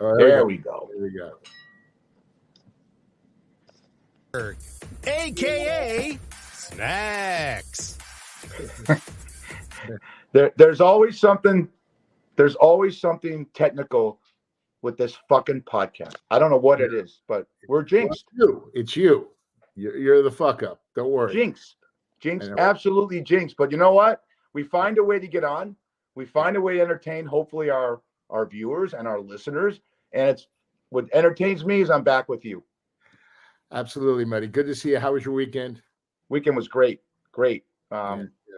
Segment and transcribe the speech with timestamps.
[0.00, 0.88] Oh, there we go.
[0.92, 1.38] There we go.
[5.04, 6.18] AKA
[6.52, 7.98] Snacks.
[10.32, 11.68] There, there's always something.
[12.36, 14.20] There's always something technical
[14.82, 16.16] with this fucking podcast.
[16.30, 18.24] I don't know what it is, but we're jinxed.
[18.32, 18.70] It's you.
[18.74, 19.28] It's you.
[19.74, 20.80] You're, you're the fuck up.
[20.94, 21.32] Don't worry.
[21.32, 21.76] Jinx.
[22.20, 22.48] Jinx.
[22.58, 23.54] Absolutely jinx.
[23.56, 24.22] But you know what?
[24.52, 25.74] We find a way to get on.
[26.14, 28.00] We find a way to entertain, hopefully, our
[28.30, 29.80] our viewers and our listeners.
[30.12, 30.46] And it's
[30.90, 32.62] what entertains me is I'm back with you.
[33.72, 34.46] Absolutely, Muddy.
[34.46, 34.98] Good to see you.
[34.98, 35.82] How was your weekend?
[36.28, 37.00] Weekend was great.
[37.32, 37.64] Great.
[37.90, 38.56] Um, Yeah,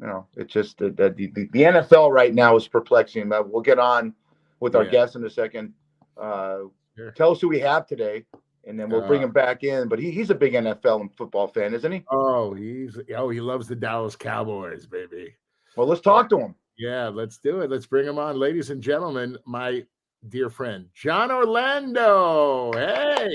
[0.00, 3.28] you know, it's just the, the, the, the NFL right now is perplexing.
[3.28, 4.14] But we'll get on
[4.60, 4.90] with our Yeah.
[4.90, 5.72] guest in a second.
[6.16, 6.64] Uh,
[6.96, 7.10] Sure.
[7.10, 8.24] Tell us who we have today,
[8.68, 9.88] and then we'll bring Uh, him back in.
[9.88, 12.04] But he, he's a big NFL and football fan, isn't he?
[12.08, 15.34] Oh, he's oh, he loves the Dallas Cowboys, baby.
[15.76, 16.54] Well, let's talk to him.
[16.76, 17.70] Yeah, let's do it.
[17.70, 19.38] Let's bring him on, ladies and gentlemen.
[19.46, 19.84] My
[20.28, 22.72] dear friend Jon Orlando.
[22.74, 23.34] Hey,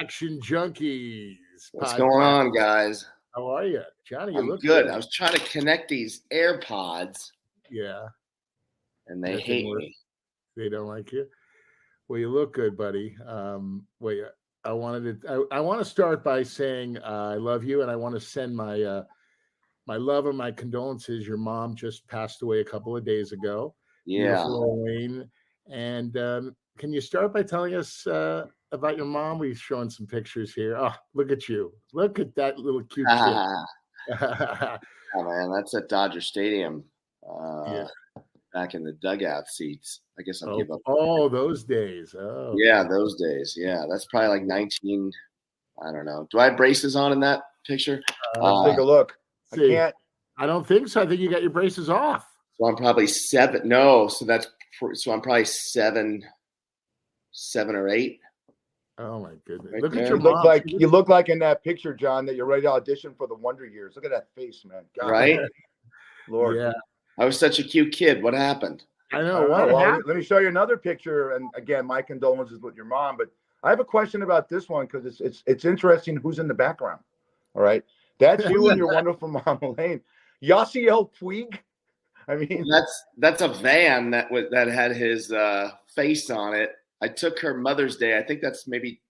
[0.00, 1.36] Action Junkies.
[1.72, 1.98] What's podcast.
[1.98, 3.06] going on, guys?
[3.34, 4.32] How are you, Johnny?
[4.32, 4.88] You I'm look good.
[4.88, 7.30] I was trying to connect these AirPods,
[7.70, 8.06] Yeah,
[9.06, 9.78] and they didn't hate work.
[9.78, 9.96] me.
[10.56, 11.26] they don't like you.
[12.08, 13.16] Well, you look good, buddy.
[13.24, 14.22] Um, wait,
[14.64, 15.46] I wanted to.
[15.52, 18.20] I, I want to start by saying uh, I love you, and I want to
[18.20, 19.04] send my uh,
[19.90, 21.26] my love and my condolences.
[21.26, 23.74] Your mom just passed away a couple of days ago.
[24.06, 24.46] Yeah.
[25.68, 29.40] And um, can you start by telling us uh, about your mom?
[29.40, 30.76] We've shown some pictures here.
[30.78, 31.72] Oh, look at you!
[31.92, 33.64] Look at that little cute Ah,
[34.06, 34.16] kid.
[35.16, 36.84] oh, man, that's at Dodger Stadium.
[37.28, 37.86] Uh, Yeah.
[38.54, 40.02] Back in the dugout seats.
[40.18, 40.80] I guess I'll oh, give up.
[40.86, 42.14] oh, those days.
[42.18, 43.54] Oh, Yeah, those days.
[43.56, 45.10] Yeah, that's probably like 19.
[45.84, 46.26] I don't know.
[46.30, 48.00] Do I have braces on in that picture?
[48.36, 49.16] Uh, Uh, Let's take a look.
[49.52, 49.94] I can't.
[50.38, 51.02] I don't think so.
[51.02, 52.26] I think you got your braces off.
[52.58, 53.68] So I'm probably seven.
[53.68, 54.46] No, so that's
[54.94, 56.24] so I'm probably seven,
[57.32, 58.20] seven or eight.
[58.98, 59.72] Oh my goodness!
[59.72, 60.04] Right Look there.
[60.04, 62.70] at You look like you look like in that picture, Jon, that you're ready to
[62.70, 63.96] audition for the Wonder Years.
[63.96, 64.82] Look at that face, man.
[64.98, 65.40] God, Right?
[66.28, 66.56] Lord.
[66.56, 66.72] Yeah,
[67.18, 68.22] I was such a cute kid.
[68.22, 68.84] What happened?
[69.12, 69.40] I I know.
[69.42, 69.68] What.
[69.68, 70.04] Well, happened?
[70.06, 71.32] let me show you another picture.
[71.32, 73.16] And again, my condolences with your mom.
[73.16, 73.30] But
[73.62, 76.54] I have a question about this one because it's it's it's interesting who's in the
[76.54, 77.00] background.
[77.54, 77.82] All right.
[78.20, 80.00] That's you and your wonderful mom, Elaine.
[80.42, 81.58] Yasiel Puig.
[82.28, 86.70] I mean, That's that's a van that was that had his uh, face on it.
[87.02, 88.16] I took her Mother's Day.
[88.18, 89.00] I think that's maybe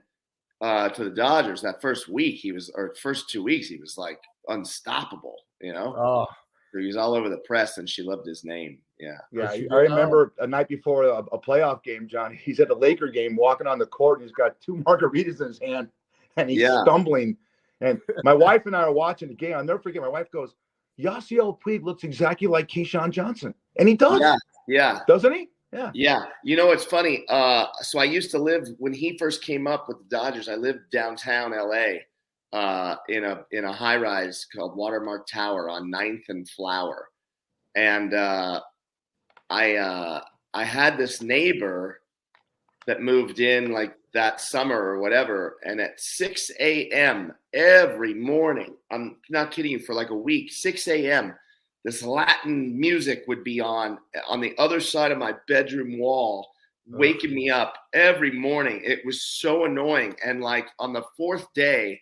[0.61, 3.99] uh, to the Dodgers that first week, he was or first two weeks, he was
[3.99, 5.37] like unstoppable.
[5.61, 6.27] You know, Oh,
[6.73, 8.79] So he was all over the press, and she loved his name.
[8.99, 9.19] Yeah.
[9.33, 12.35] yeah, But I you I remember a night before a, a playoff game, Jon.
[12.43, 15.49] He's at a Laker game, walking on the court, and he's got two margaritas in
[15.49, 15.89] his hand,
[16.37, 16.83] and he's Yeah.
[16.83, 17.37] stumbling.
[17.81, 19.55] And my wife and I are watching the game.
[19.57, 20.03] I'll never forget.
[20.03, 20.55] My wife goes,
[20.99, 24.37] "Yasiel Puig looks exactly like Keyshawn Johnson," and he does, Yeah.
[24.69, 25.01] Yeah.
[25.09, 25.49] doesn't he?
[25.73, 25.91] Yeah.
[25.95, 27.25] Yeah, you know it's funny.
[27.29, 30.49] Uh, so I used to live when he first came up with the Dodgers.
[30.49, 32.01] I lived downtown LA
[32.53, 37.09] uh, in a in a high rise called Watermark Tower on 9th and Flower,
[37.75, 38.61] and uh,
[39.49, 40.21] I uh,
[40.55, 42.01] I had this neighbor
[42.87, 47.33] that moved in like that summer or whatever, and at 6 a.m.
[47.53, 51.35] every morning, I'm not kidding you, for like a week, 6 a.m
[51.85, 56.47] this Latin music would be on on the other side of my bedroom wall,
[56.87, 58.83] waking me up every morning.
[58.85, 60.15] It was so annoying.
[60.25, 62.01] And like on the fourth day,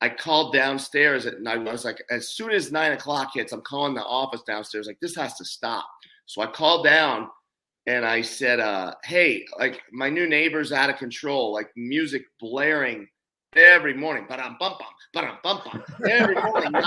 [0.00, 3.94] I called downstairs and I was like, as soon as nine o'clock hits, I'm calling
[3.94, 5.86] the office downstairs, like, this has to stop.
[6.26, 7.28] So I called down
[7.86, 13.08] and I said, uh, hey, like my new neighbor's out of control, like music blaring
[13.54, 14.26] every morning.
[14.28, 15.82] But I'm bum bum, but I'm bum bum.
[16.08, 16.82] Every morning, 9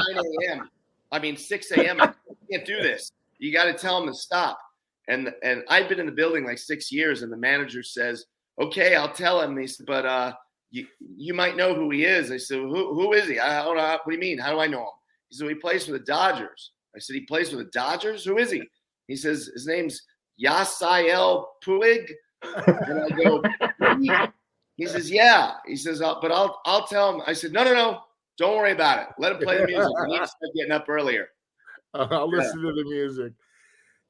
[0.48, 0.70] a.m.
[1.12, 2.02] I mean, 6 a.m.
[2.02, 2.14] I
[2.52, 3.12] can't do this.
[3.40, 4.60] You got to tell them to stop.
[5.08, 8.26] And and I've been in the building like six years, and the manager says,
[8.62, 10.34] "Okay, I'll tell him." He said, "But uh,
[10.72, 10.88] you
[11.18, 13.40] you might know who he is." I said, "Who who is he?
[13.40, 13.84] I don't know.
[13.84, 14.38] What do you mean?
[14.38, 14.88] How do I know him?"
[15.30, 18.24] He said, "He plays for the Dodgers." I said, "He plays for the Dodgers?
[18.26, 18.64] Who is he?"
[19.08, 20.02] He says, "His name's
[20.42, 22.12] Yasiel Puig."
[22.44, 24.28] And I go?
[24.80, 27.74] He says, "Yeah." He says, "Uh, "But I'll I'll tell him." I said, "No, no,
[27.74, 28.00] no.
[28.38, 29.08] Don't worry about it.
[29.18, 29.92] Let him play the music.
[30.02, 31.28] We need to getting up earlier."
[31.94, 33.34] I'll listen to the music.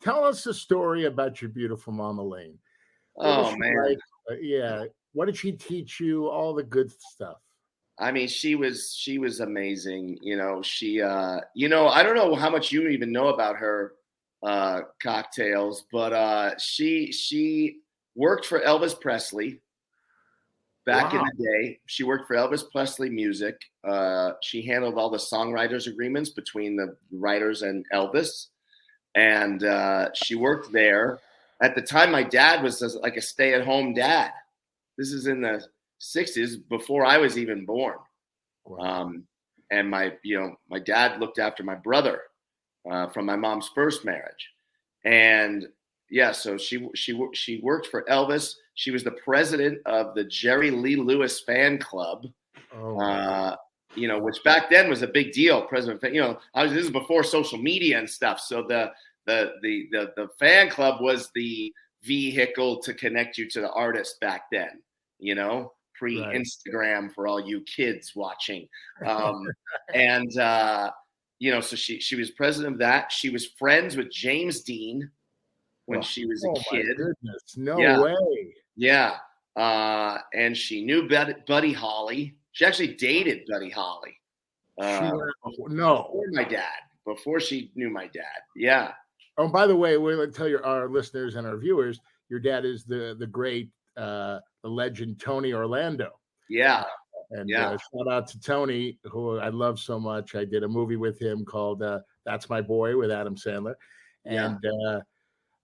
[0.01, 2.59] Tell us a story about your beautiful mama Lane.
[3.13, 3.83] What Oh man.
[3.83, 3.97] like?
[4.29, 4.85] Uh, yeah.
[5.19, 6.29] What did she teach you?
[6.29, 7.39] All the good stuff.
[7.97, 10.17] I mean, she was she was amazing.
[10.21, 13.57] You know, she uh you know, I don't know how much you even know about
[13.57, 13.95] her
[14.41, 17.79] uh cocktails, but uh she she
[18.15, 19.59] worked for Elvis Presley.
[20.85, 21.79] back in the day.
[21.85, 23.59] She worked for Elvis Presley Music.
[23.83, 28.47] Uh, she handled all the songwriters agreements between the writers and Elvis,
[29.15, 31.19] and uh, she worked there.
[31.61, 34.31] At the time, my dad was as- like a stay-at-home dad.
[34.99, 35.65] This is in the
[36.01, 37.95] '60s, before I was even born.
[38.65, 38.77] Wow.
[38.79, 39.23] Um,
[39.71, 42.21] and my, you know, my dad looked after my brother
[42.91, 44.49] uh, from my mom's first marriage,
[45.05, 45.67] and
[46.09, 48.55] yeah, so she she she worked for Elvis.
[48.73, 52.25] She was the president of the Jerry Lee Lewis fan club.
[52.75, 53.55] oh, Uh,
[53.95, 55.61] you know, which back then was a big deal.
[55.61, 58.41] President, you know, I was this is before social media and stuff.
[58.41, 58.91] So the
[59.25, 61.73] the the the, the fan club was the
[62.03, 64.81] vehicle to connect you to the artist back then.
[65.19, 68.67] You know, pre Instagram for all you kids watching.
[69.05, 69.47] Um,
[69.93, 70.91] and uh,
[71.39, 73.11] you know, so she she was president of that.
[73.11, 75.09] She was friends with James Dean
[75.85, 76.97] when Oh, she was oh a my kid.
[77.57, 78.01] No Yeah.
[78.01, 78.53] way.
[78.75, 79.17] Yeah.
[79.55, 82.35] Uh, and she knew Buddy, Buddy Holly.
[82.51, 84.15] She actually dated Buddy Holly.
[84.81, 85.11] Uh,
[85.67, 86.03] no.
[86.03, 88.39] before my dad, before she knew my dad.
[88.55, 88.93] Yeah.
[89.37, 91.99] Oh, by the way, we'll tell your our listeners and our viewers,
[92.29, 93.69] your dad is the the great
[93.99, 96.19] uh the legend Tony Orlando.
[96.49, 96.83] Yeah.
[97.31, 97.69] And Yeah.
[97.71, 100.33] uh, shout out to Tony, who I love so much.
[100.35, 103.75] I did a movie with him called uh, "That's My Boy" with Adam Sandler,
[104.25, 104.45] Yeah.
[104.47, 105.01] and uh,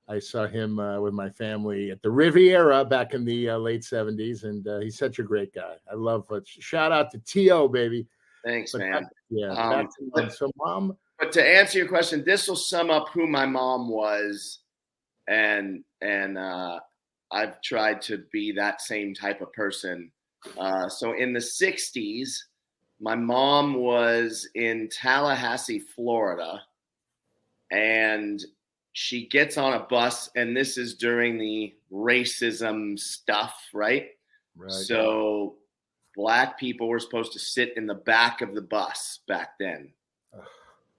[0.07, 3.81] I saw him uh, with my family at the Riviera back in the uh, late
[3.81, 5.75] '70s, and uh, he's such a great guy.
[5.91, 6.29] I love.
[6.31, 8.05] Uh, shout out to To baby.
[8.45, 8.91] Thanks, But man.
[9.03, 9.47] back- yeah.
[9.53, 10.31] Um, back.
[10.31, 14.59] So, mom, But to answer your question, this will sum up who my mom was,
[15.27, 16.79] and and uh,
[17.31, 20.11] I've tried to be that same type of person.
[20.57, 22.37] Uh, so in the '60s,
[22.99, 26.61] my mom was in Tallahassee, Florida,
[27.71, 28.43] and
[28.93, 34.11] she gets on a bus, and this is during the racism stuff, right?
[34.55, 34.71] right?
[34.71, 35.55] So
[36.15, 39.91] black people were supposed to sit in the back of the bus back then.
[40.33, 40.43] Ugh.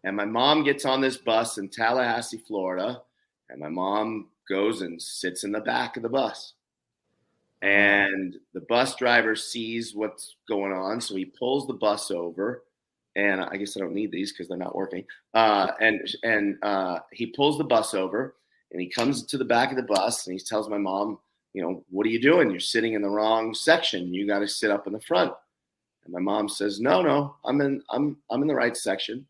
[0.05, 3.03] And my mom gets on this bus in Tallahassee, Florida,
[3.49, 6.55] and my mom goes and sits in the back of the bus.
[7.63, 12.65] And the bus driver sees what's going on, so he pulls the bus over.
[13.17, 15.05] And I guess I don't need these because they're not working.
[15.33, 18.35] Uh, and and uh, he pulls the bus over,
[18.73, 21.19] and he comes to the back of the bus, and he tells my mom,
[21.55, 22.51] you know, what are you doing?
[22.51, 24.13] You're sitting in the wrong section.
[24.13, 25.33] You got to sit up in the front.
[26.05, 29.27] And my mom says, no, no, I'm in, I'm, I'm in the right section.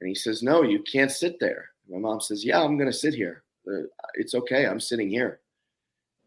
[0.00, 1.70] And he says, no, you can't sit there.
[1.88, 3.43] My mom says, yeah, I'm going to sit here.
[3.68, 3.82] Uh,
[4.14, 4.66] It's okay.
[4.66, 5.40] I'm sitting here.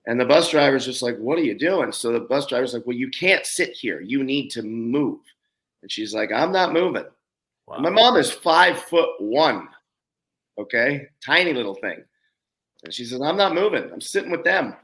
[0.05, 1.91] And the bus driver's just like, what are you doing?
[1.91, 3.99] So the bus driver's like, well, you can't sit here.
[3.99, 5.19] You need to move.
[5.81, 7.03] And she's like, I'm not moving.
[7.67, 7.79] Wow.
[7.79, 9.67] My mom is five foot one.
[10.57, 11.07] Okay.
[11.23, 12.03] Tiny little thing.
[12.85, 13.91] And she says, I'm not moving.
[13.91, 14.75] I'm sitting with them.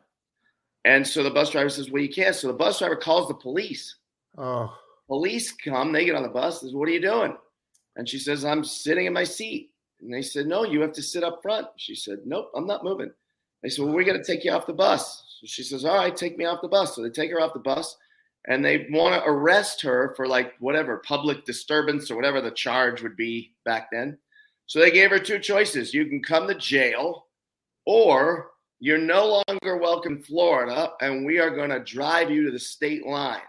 [0.83, 2.35] And so the bus driver says, Well, you can't.
[2.35, 3.95] So the bus driver calls the police.
[4.37, 4.75] Oh,
[5.07, 7.37] Police come, they get on the bus, says, What are you doing?
[7.95, 9.71] And she says, I'm sitting in my seat.
[10.03, 11.67] And they said, No, you have to sit up front.
[11.77, 13.11] She said, Nope, I'm not moving.
[13.61, 15.23] They said, Well, we're gonna take you off the bus.
[15.39, 16.95] So she says, All right, take me off the bus.
[16.95, 17.97] So they take her off the bus
[18.47, 23.01] and they want to arrest her for like whatever public disturbance or whatever the charge
[23.01, 24.17] would be back then.
[24.65, 25.93] So they gave her two choices.
[25.93, 27.27] You can come to jail
[27.85, 32.59] or you're no longer welcome Florida and we are going to drive you to the
[32.59, 33.39] state line.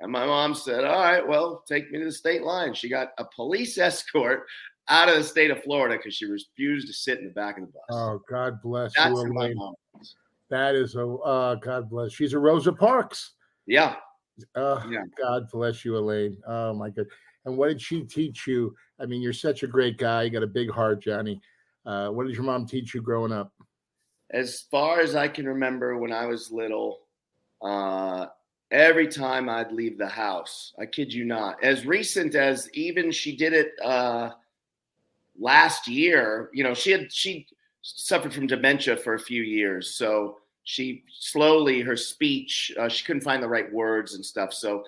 [0.00, 2.72] And my mom said, All right, well, take me to the state line.
[2.72, 4.46] She got a police escort
[4.88, 7.66] out of the state of Florida because she refused to sit in the back of
[7.66, 7.82] the bus.
[7.90, 9.58] oh, God bless That's you, Elaine.
[10.50, 12.12] That is a uh, God bless.
[12.12, 13.34] She's a Rosa Parks.
[13.66, 13.96] Yeah.
[14.54, 15.02] Uh, Yeah.
[15.20, 16.38] God bless you, Elaine.
[16.46, 17.06] Oh my God.
[17.44, 18.74] And what did she teach you?
[18.98, 20.22] I mean, you're such a great guy.
[20.22, 21.40] You got a big heart, Johnny.
[21.86, 23.52] Uh, what did your mom teach you growing up?
[24.30, 27.00] As far as I can remember when I was little,
[27.62, 28.26] uh,
[28.70, 33.34] every time I'd leave the house, I kid you not, as recent as even she
[33.36, 34.30] did it uh,
[35.38, 37.46] last year, you know, she had, she
[37.82, 39.94] suffered from dementia for a few years.
[39.94, 44.52] So she slowly, her speech, uh, she couldn't find the right words and stuff.
[44.52, 44.84] So,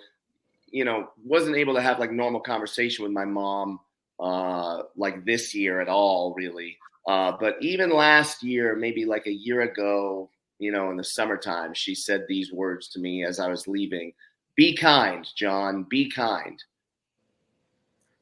[0.70, 3.80] you know, wasn't able to have like normal conversation with my mom
[4.20, 6.76] uh, like this year at all, really.
[7.06, 10.28] Uh, but even last year, maybe like a year ago,
[10.58, 14.12] you know, in the summertime, she said these words to me as I was leaving
[14.56, 16.62] Be kind, Jon, be kind.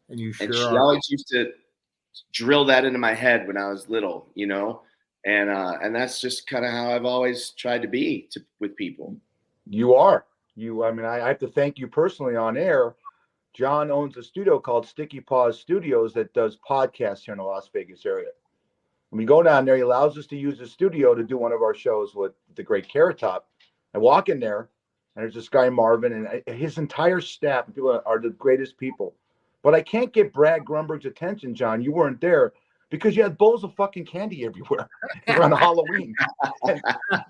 [0.08, 0.78] And you sure And she are.
[0.78, 1.52] always used to
[2.32, 4.82] drill that into my head when I was little, you know?
[5.24, 8.76] And uh, and that's just kind of how I've always tried to be to, with
[8.76, 9.16] people.
[9.68, 10.24] You are.
[10.54, 10.84] You.
[10.84, 12.94] I mean, I, I have to thank you personally on air.
[13.52, 17.68] John owns a studio called Sticky Paws Studios that does podcasts here in the Las
[17.72, 18.28] Vegas area.
[19.10, 21.52] When we go down there, he allows us to use the studio to do one
[21.52, 23.48] of our shows with the great Carrot Top.
[23.94, 24.68] I walk in there,
[25.16, 27.66] and there's this guy Marvin, and his entire staff.
[27.66, 29.14] People are the greatest people,
[29.62, 31.82] but I can't get Brad Grunberg's attention, Jon.
[31.82, 32.52] You weren't there
[32.90, 34.88] because you had bowls of fucking candy everywhere
[35.28, 36.14] around Halloween.
[36.66, 36.80] And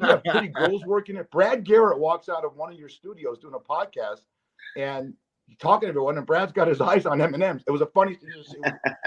[0.00, 1.30] you have pretty girls working it.
[1.30, 4.20] Brad Garrett walks out of one of your studios doing a podcast,
[4.76, 5.14] and
[5.58, 7.62] talking to everyone, and Brad's got his eyes on M and M's.
[7.66, 8.54] It was a funny, it was,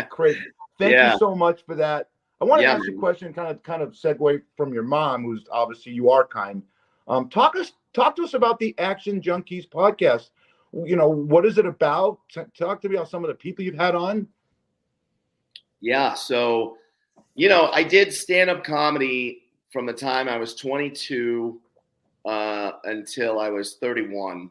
[0.10, 0.40] crazy.
[0.80, 1.14] Thank Yeah.
[1.14, 2.10] you so much for that.
[2.42, 4.82] I want to Yeah, ask you a question, kind of, kind of segue from your
[4.84, 6.64] mom, who's obviously you are kind.
[7.08, 10.32] Um, talk us, talk to us about the Action Junkies podcast.
[10.74, 12.20] You know, what is it about?
[12.32, 14.28] T- Talk to me about some of the people you've had on.
[15.82, 16.14] Yeah.
[16.14, 16.78] So,
[17.36, 21.60] you know, I did stand up comedy from the time I was 22
[22.26, 24.50] uh, until I was 31.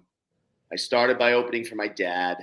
[0.72, 2.38] I started by opening for my dad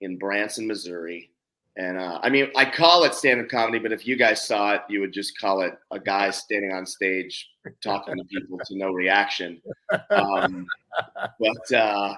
[0.00, 1.30] in Branson, Missouri.
[1.76, 4.74] And uh, I mean, I call it stand up comedy, but if you guys saw
[4.74, 7.48] it, you would just call it a guy standing on stage
[7.82, 9.60] talking to people to no reaction.
[10.10, 10.66] Um,
[11.10, 12.14] but, uh,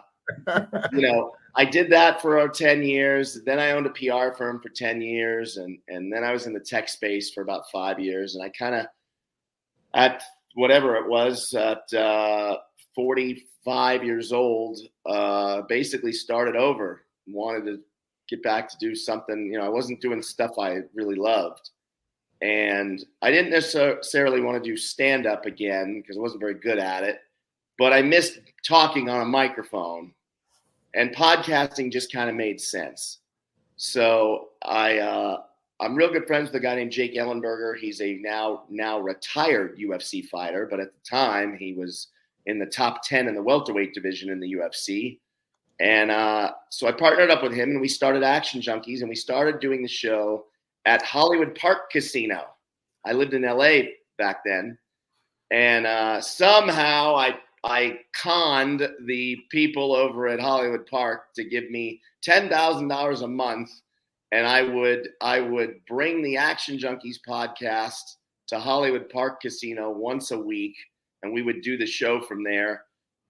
[0.93, 3.41] you know, I did that for uh, 10 years.
[3.45, 5.57] Then I owned a PR firm for 10 years.
[5.57, 8.35] And, and then I was in the tech space for about five years.
[8.35, 8.87] And I kind of,
[9.95, 10.23] at
[10.55, 12.59] whatever it was, at uh,
[12.95, 17.05] 45 years old, uh, basically started over.
[17.27, 17.81] Wanted to
[18.29, 19.53] get back to do something.
[19.53, 21.71] You know, I wasn't doing stuff I really loved.
[22.41, 26.79] And I didn't necessarily want to do stand up again because I wasn't very good
[26.79, 27.21] at it.
[27.79, 30.13] But I missed talking on a microphone
[30.95, 33.19] and podcasting just kind of made sense.
[33.77, 35.43] So I uh,
[35.81, 37.77] I'm real good friends with a guy named Jake Ellenberger.
[37.77, 42.09] He's a now now retired UFC fighter, but at the time he was
[42.47, 45.19] in the top ten in the welterweight division in the UFC.
[45.81, 49.17] And uh, so I partnered up with him, and we started Action Junkies, and we
[49.17, 50.45] started doing the show
[50.85, 52.45] at Hollywood Park Casino.
[53.05, 53.81] I lived in LA
[54.19, 54.79] back then,
[55.51, 62.01] and uh, somehow I I conned the people over at Hollywood Park to give me
[62.23, 63.71] ten thousand dollars a month,
[64.33, 68.17] and I would I would bring the Action Junkies podcast
[68.49, 70.75] to Hollywood Park Casino once a week,
[71.23, 72.85] and we would do the show from there.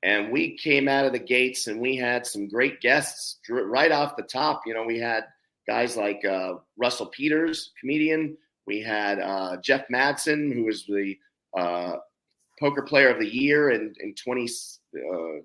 [0.04, 4.16] And we came out of the gates, and we had some great guests right off
[4.16, 4.62] the top.
[4.66, 5.26] You know, we had
[5.66, 8.36] guys like uh, Russell Peters, comedian.
[8.66, 11.16] We had uh, Jeff Madsen, who was the
[11.56, 11.96] uh,
[12.58, 14.48] poker player of the year in in 20
[14.96, 15.40] uh,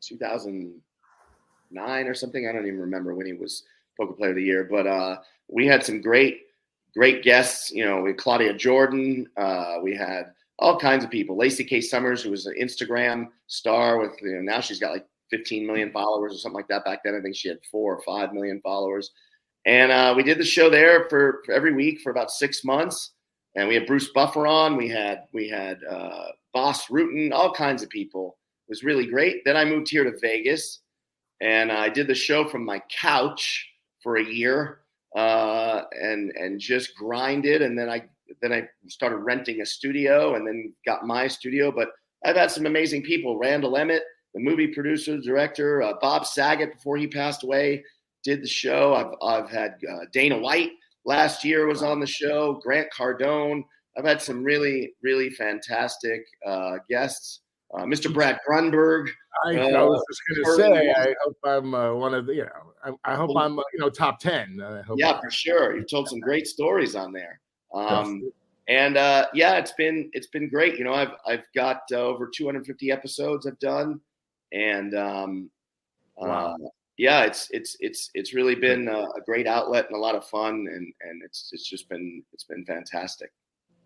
[0.00, 2.48] 2009 or something.
[2.48, 3.64] I don't even remember when he was
[3.98, 6.42] poker player of the year, but uh, we had some great
[6.94, 7.70] great guests.
[7.70, 9.28] You know, we Claudia Jordan.
[9.36, 11.36] Uh, we had all kinds of people.
[11.36, 11.80] Lacey K.
[11.80, 15.90] Summers, who was an Instagram star with you know now she's got like 15 million
[15.90, 16.84] followers or something like that.
[16.84, 19.10] Back then, I think she had four or five million followers.
[19.64, 23.12] And uh, we did the show there for, for every week for about six months
[23.54, 24.76] and we had Bruce Buffer on.
[24.76, 28.38] We had we had uh, Bas Rutten, all kinds of people.
[28.68, 29.44] It was really great.
[29.44, 30.80] Then I moved here to Vegas,
[31.40, 33.68] and I did the show from my couch
[34.00, 34.80] for a year,
[35.14, 37.62] uh, and and just grinded.
[37.62, 38.04] And then I
[38.40, 41.70] then I started renting a studio, and then got my studio.
[41.70, 41.88] But
[42.24, 44.04] I've had some amazing people: Randall Emmett,
[44.34, 47.84] the movie producer, director, uh, Bob Saget before he passed away,
[48.24, 48.94] did the show.
[48.94, 50.70] I've I've had uh, Dana White
[51.04, 52.54] last year was on the show.
[52.62, 53.62] Grant Cardone.
[53.96, 57.40] I've had some really, really fantastic uh, guests.
[57.74, 58.12] Uh, Mr.
[58.12, 59.08] Brad Grunberg.
[59.46, 60.90] I, Uh, I was just going to say.
[60.92, 63.80] I hope I'm uh, one of the, you know, I, I hope I'm, uh, you
[63.80, 64.60] know, top 10.
[64.62, 65.76] I hope Yeah, for sure.
[65.76, 67.40] You've told some great stories on there.
[67.74, 68.30] Um,
[68.68, 70.78] and uh, yeah, it's been it's been great.
[70.78, 74.00] You know, I've I've got uh, over 250 episodes I've done,
[74.52, 75.50] and um,
[76.16, 76.54] Wow.
[76.54, 76.68] uh,
[77.02, 80.52] yeah, it's it's it's it's really been a, great outlet and a lot of fun,
[80.52, 83.30] and and it's it's just been it's been fantastic.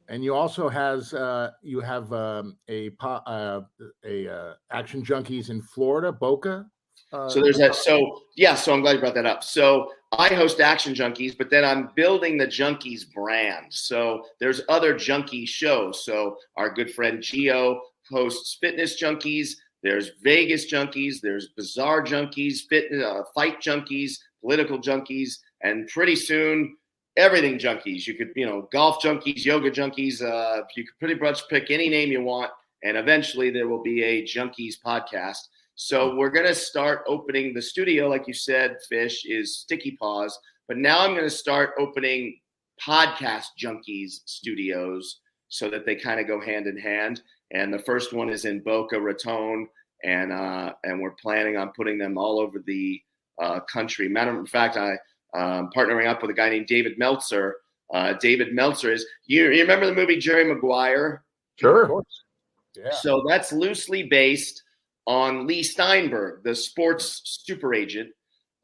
[0.09, 3.63] and you also has uh you have um a uh
[4.05, 6.67] a uh action junkies in florida boca
[7.13, 7.75] uh, So there's that.
[7.75, 9.43] So yeah, so I'm glad you brought that up.
[9.45, 13.67] So I host Action Junkies, but then I'm building the Junkies brand.
[13.71, 16.05] So there's other junkie shows.
[16.05, 17.81] So our good friend Geo
[18.11, 19.57] hosts Fitness Junkies.
[19.83, 21.21] There's Vegas Junkies.
[21.21, 26.77] There's Bizarre Junkies, Fit uh, Fight Junkies, Political Junkies, and pretty soon
[27.17, 28.07] everything junkies.
[28.07, 30.23] You could you know golf junkies, yoga junkies.
[30.23, 32.51] Uh, you could pretty much pick any name you want,
[32.85, 35.39] and eventually there will be a Junkies podcast.
[35.75, 40.79] So we're gonna start opening the studio, like you said, Fish is Sticky Paws, but
[40.79, 42.39] now I'm gonna start opening
[42.81, 47.23] podcast junkies studios so that they kind of go hand in hand.
[47.53, 49.69] And the first one is in Boca Raton,
[50.05, 53.01] and uh, and we're planning on putting them all over the
[53.41, 54.09] uh, country.
[54.09, 54.99] Matter of fact, I
[55.35, 57.57] um, partnering up with a guy named David Meltzer.
[57.93, 61.25] Uh, David Meltzer is you, you remember the movie Jerry Maguire?
[61.57, 61.83] Sure.
[61.83, 62.23] of course.
[62.75, 64.63] yeah So that's loosely based
[65.07, 68.11] on Leigh Steinberg, the sports super agent.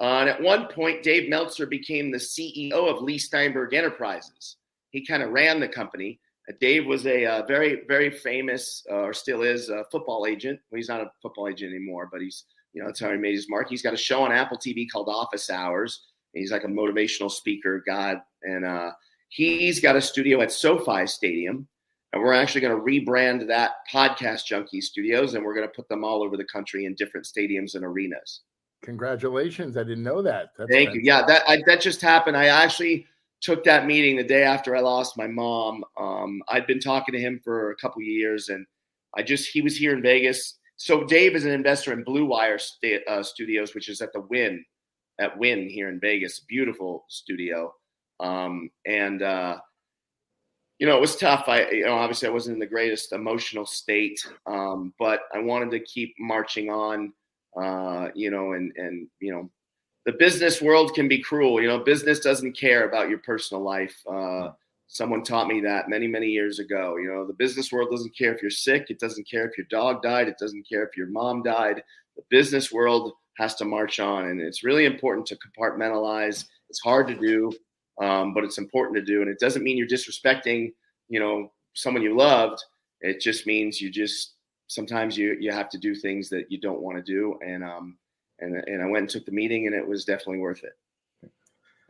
[0.01, 4.57] Uh, and at one point, Dave Meltzer became the CEO of Leigh Steinberg Enterprises.
[4.91, 6.19] He kind of ran the company.
[6.49, 10.61] Uh, Dave was a uh, very, very famous, uh, or still is, a football agent.
[10.71, 13.35] Well, he's not a football agent anymore, but he's, you know, that's how he made
[13.35, 13.69] his mark.
[13.69, 16.07] He's got a show on Apple TV called Office Hours.
[16.33, 18.19] He's like a motivational speaker, God.
[18.43, 18.93] And uh,
[19.29, 21.69] he's got a studio at SoFi Stadium.
[22.13, 25.89] And we're actually going to rebrand that Podcast Junkie Studios, and we're going to put
[25.89, 28.41] them all over the country in different stadiums and arenas.
[28.83, 29.77] Congratulations!
[29.79, 30.51] I didn't know that.
[30.59, 31.05] That's Thank fantastic.
[31.05, 31.07] you.
[31.07, 32.37] Yeah, that I, that just happened.
[32.37, 33.07] I actually
[33.43, 35.85] took that meeting the day after I lost my mom.
[35.99, 38.67] Um, I'd been talking to him for a couple years, and
[39.17, 40.59] I just he was here in Vegas.
[40.77, 44.21] So Dave is an investor in Blue Wire st- uh, Studios, which is at the
[44.21, 44.65] Wynn,
[45.21, 46.41] at Wynn here in Vegas.
[46.49, 47.75] Beautiful studio,
[48.21, 49.59] um, and uh,
[50.79, 51.45] you know it was tough.
[51.49, 55.71] I you know obviously I wasn't in the greatest emotional state, um, but I wanted
[55.73, 57.13] to keep marching on
[57.61, 59.51] uh, you know, and and you know,
[60.04, 61.61] the business world can be cruel.
[61.61, 63.97] You know, business doesn't care about your personal life.
[64.11, 64.50] Uh,
[64.88, 66.97] someone taught me that many many years ago.
[66.97, 68.87] You know, the business world doesn't care if you're sick.
[68.90, 70.28] It doesn't care if your dog died.
[70.28, 71.82] It doesn't care if your mom died.
[72.16, 76.47] The business world has to march on, and it's really important to compartmentalize.
[76.68, 77.52] It's hard to do,
[78.00, 80.73] um, but it's important to do, and it doesn't mean you're disrespecting,
[81.09, 82.62] you know, someone you loved.
[83.00, 84.35] It just means you just
[84.66, 87.99] sometimes you you have to do things that you don't want to do and um
[88.43, 90.77] and and I went and took the meeting and it was definitely worth it.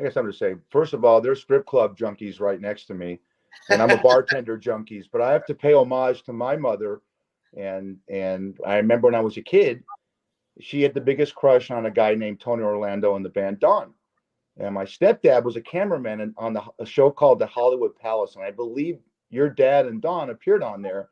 [0.00, 2.94] I guess I'm just saying, first of all, there's strip club junkies right next to
[2.94, 3.20] me,
[3.68, 7.00] and I'm a bartender junkies, but I have to pay homage to my mother.
[7.56, 9.82] And and I remember when I was a kid,
[10.60, 13.92] she had the biggest crush on a guy named Tony Orlando in the band Dawn.
[14.58, 18.36] And my stepdad was a cameraman on the, a show called The Hollywood Palace.
[18.36, 18.98] And I believe
[19.30, 21.08] your dad and Dawn appeared on there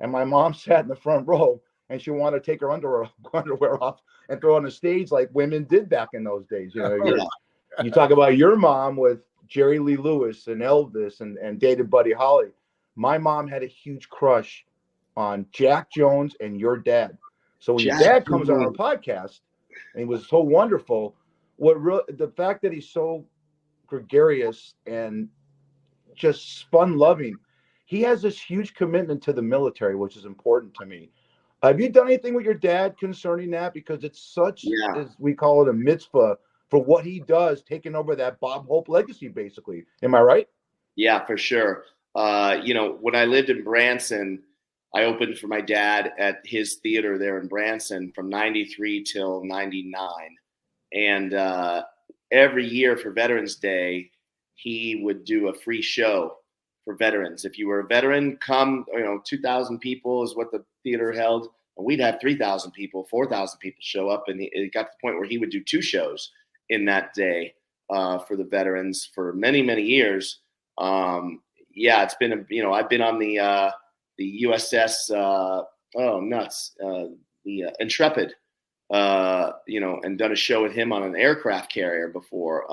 [0.00, 3.08] and my mom sat in the front row and she wanted to take her underwear,
[3.34, 6.74] underwear off and throw on the stage like women did back in those days.
[6.74, 7.28] You know,
[7.82, 12.12] you talk about your mom with Jerry Lee Lewis and Elvis and, and dated Buddy
[12.12, 12.48] Holly.
[12.96, 14.64] My mom had a huge crush
[15.16, 17.16] on Jack Jones and your dad.
[17.58, 19.40] So when Jack, your dad comes on our podcast
[19.94, 21.14] and he was so wonderful,
[21.56, 23.24] what real the fact that he's so
[23.86, 25.28] gregarious and
[26.16, 27.36] just fun loving
[27.86, 31.08] he has this huge commitment to the military, which is important to me.
[31.66, 33.74] Have you done anything with your dad concerning that?
[33.74, 34.96] Because it's such, yeah.
[34.96, 36.36] as we call it, a mitzvah
[36.68, 39.84] for what he does, taking over that Bob Hope legacy, basically.
[40.02, 40.48] Am I right?
[40.96, 41.84] Yeah, for sure.
[42.14, 44.42] Uh, you know, when I lived in Branson,
[44.94, 50.02] I opened for my dad at his theater there in Branson from 93 till 99.
[50.92, 51.82] And uh,
[52.30, 54.10] every year for Veterans Day,
[54.54, 56.38] he would do a free show
[56.84, 57.44] for veterans.
[57.44, 61.48] If you were a veteran, come, you know, 2,000 people is what the theater held.
[61.76, 64.24] And we'd have 3,000 people, 4,000 people show up.
[64.28, 66.30] And it got to the point where he would do two shows
[66.68, 67.54] in that day
[67.90, 70.40] uh, for the veterans for many, many years.
[70.78, 71.40] Um,
[71.74, 73.70] yeah, it's been, a, you know, I've been on the, uh,
[74.18, 75.62] the USS, uh,
[75.96, 77.04] oh, nuts, uh,
[77.44, 78.34] the uh, Intrepid,
[78.90, 82.64] uh, you know, and done a show with him on an aircraft carrier before.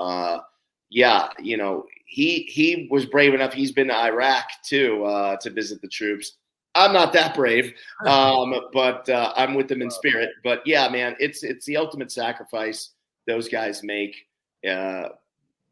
[0.90, 3.52] yeah, you know, he he was brave enough.
[3.52, 5.00] He's been to Iraq too
[5.40, 6.36] to visit the troops.
[6.74, 7.74] I'm not that brave,
[8.06, 10.30] um, but uh, I'm with them in spirit.
[10.42, 12.90] But yeah, man, it's it's the ultimate sacrifice
[13.26, 14.26] those guys make.
[14.68, 15.10] Uh,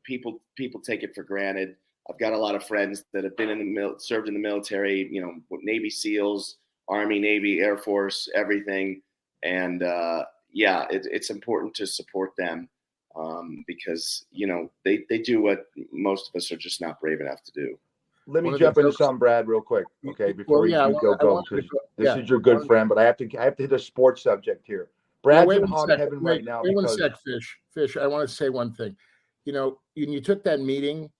[0.04, 1.76] people people take it for granted.
[2.10, 4.40] I've got a lot of friends that have been in the mil- served in the
[4.40, 5.08] military.
[5.10, 6.56] You know, Navy SEALs,
[6.88, 9.02] Army, Navy, Air Force, everything.
[9.42, 12.68] And uh, yeah, it, it's important to support them
[13.16, 17.20] um, because you know they they do what most of us are just not brave
[17.20, 17.78] enough to do.
[18.26, 20.32] Let me jump into something, Brad, real quick, okay?
[20.32, 21.64] Before well, yeah, we go go, because
[21.96, 22.16] this yeah.
[22.16, 24.64] is your good friend, but I have to I have to hit a sports subject
[24.66, 24.90] here.
[25.22, 26.62] Brad's well, in hot heaven wait, right now.
[26.62, 26.98] Wait because...
[26.98, 27.58] one sec, Fish.
[27.74, 28.96] Fish, I want to say one thing.
[29.44, 31.10] You know, when you took that meeting,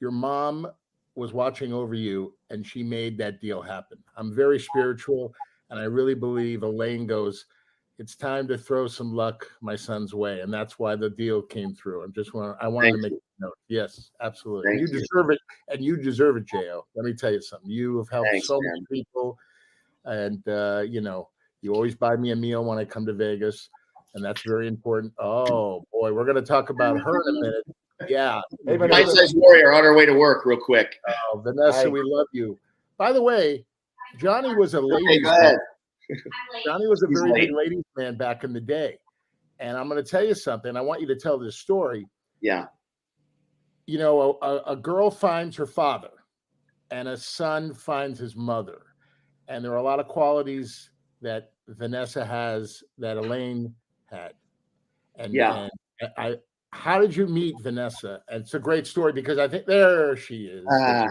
[0.00, 0.68] your mom
[1.14, 3.98] was watching over you, and she made that deal happen.
[4.16, 5.34] I'm very spiritual,
[5.70, 7.46] and I really believe Elaine goes
[7.98, 11.74] it's time to throw some luck my son's way, and that's why the deal came
[11.74, 12.02] through.
[12.02, 13.58] I'm just want I wanted Thank to make a note.
[13.68, 14.72] Yes, absolutely.
[14.74, 16.84] You, you, deserve it, and you deserve it, Jo.
[16.96, 17.70] Let me tell you something.
[17.70, 18.72] You have helped Thanks, so man.
[18.72, 19.38] many people,
[20.04, 21.28] and uh, you know
[21.62, 23.70] you always buy me a meal when I come to Vegas,
[24.14, 25.12] and that's very important.
[25.18, 27.64] Oh boy, we're going to talk about her in a minute.
[28.08, 30.96] Yeah, hey, nice size warrior on her way to work, real quick.
[31.32, 32.58] Oh, Vanessa, we love you.
[32.98, 33.64] By the way,
[34.18, 35.24] Johnny was a lady.
[35.26, 35.54] Okay,
[36.64, 38.98] Johnny was a very big ladies man back in the day.
[39.60, 40.76] And I'm going to tell you something.
[40.76, 42.06] I want you to tell this story.
[42.40, 42.66] Yeah.
[43.86, 46.10] You know, a, a girl finds her father,
[46.90, 48.82] and a son finds his mother.
[49.48, 50.90] And there are a lot of qualities
[51.20, 53.74] that Vanessa has that Elaine
[54.10, 54.32] had.
[55.16, 55.68] And Yeah.
[56.00, 56.36] and I
[56.74, 58.20] how did you meet Vanessa?
[58.28, 60.66] And it's a great story because I think there she is.
[60.70, 61.06] Ah.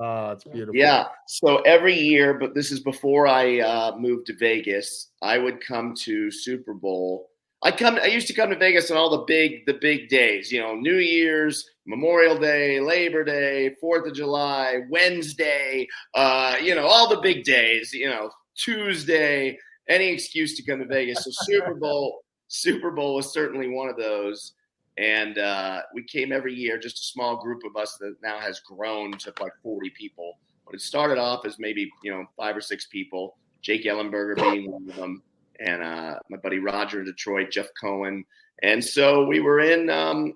[0.00, 0.74] Oh, it's beautiful.
[0.74, 1.08] Yeah.
[1.26, 5.94] So every year, but this is before I uh, moved to Vegas, I would come
[6.04, 7.28] to Super Bowl.
[7.62, 7.98] I come.
[8.02, 10.50] I used to come to Vegas on all the big, the big days.
[10.50, 15.86] You know, New Year's, Memorial Day, Labor Day, Fourth of July, Wednesday.
[16.14, 17.92] Uh, you know, all the big days.
[17.92, 19.58] You know, Tuesday.
[19.90, 21.24] Any excuse to come to Vegas.
[21.24, 24.54] So Super Bowl, Super Bowl was certainly one of those.
[24.98, 28.60] And uh, we came every year, just a small group of us that now has
[28.60, 30.38] grown to like 40 people.
[30.66, 34.70] But it started off as maybe, you know, five or six people, Jake Ellenberger being
[34.70, 35.22] one of them,
[35.58, 38.24] and uh, my buddy Roger in Detroit, Jeff Cohen.
[38.62, 40.34] And so we were in um,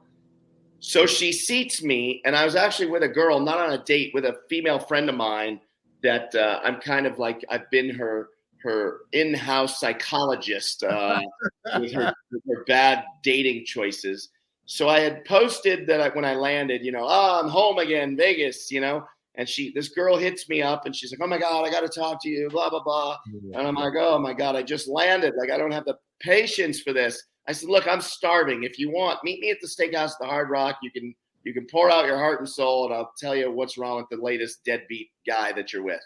[0.79, 4.11] So she seats me, and I was actually with a girl, not on a date,
[4.13, 5.59] with a female friend of mine
[6.03, 8.29] that uh, I'm kind of like I've been her
[8.65, 11.21] her in-house psychologist uh,
[11.79, 14.29] with, her, with her bad dating choices.
[14.65, 18.17] So I had posted that I, when I landed, you know, oh, I'm home again,
[18.17, 19.05] Vegas, you know.
[19.35, 21.81] And she, this girl hits me up and she's like, oh my God, I got
[21.81, 23.17] to talk to you, blah, blah, blah.
[23.53, 25.33] And I'm like, oh my God, I just landed.
[25.37, 27.21] Like, I don't have the patience for this.
[27.47, 28.63] I said, look, I'm starving.
[28.63, 30.77] If you want, meet me at the steakhouse, the Hard Rock.
[30.81, 33.77] You can, you can pour out your heart and soul, and I'll tell you what's
[33.77, 36.01] wrong with the latest deadbeat guy that you're with.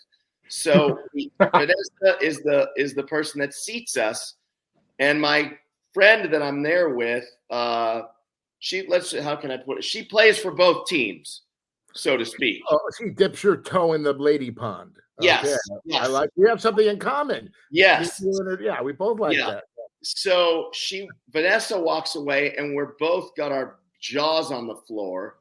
[0.49, 0.97] So
[1.39, 4.35] Vanessa is the is the person that seats us,
[4.97, 5.53] and my
[5.93, 8.01] friend that I'm there with, uh,
[8.59, 9.83] she let's how can I put it?
[9.83, 11.43] She plays for both teams,
[11.93, 12.61] so to speak.
[12.69, 14.97] Oh, she dips her toe in the lady pond.
[15.21, 15.57] Yes, Okay.
[15.85, 16.03] yes.
[16.03, 17.51] I like we have something in common.
[17.71, 18.21] Yes.
[18.21, 19.49] You and her- Yeah, we both like Yeah.
[19.51, 19.63] that.
[20.01, 25.39] So she Vanessa walks away, and we're both got our jaws on the floor.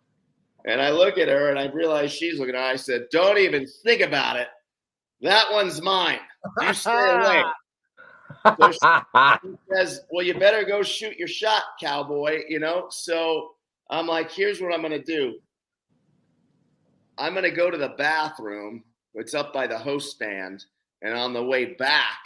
[0.65, 2.61] And I look at her, and I realize she's looking at.
[2.61, 2.73] Her.
[2.73, 4.49] I said, "Don't even think about it.
[5.21, 6.19] That one's mine.
[6.61, 7.45] You stay away."
[9.73, 12.87] Says, "Well, you better go shoot your shot, cowboy." You know.
[12.91, 13.53] So
[13.91, 15.39] I'm like, "Here's what I'm going to do.
[17.19, 18.85] I'm going to go to the bathroom.
[19.15, 20.65] It's up by the host stand,
[21.03, 22.21] and on the way back,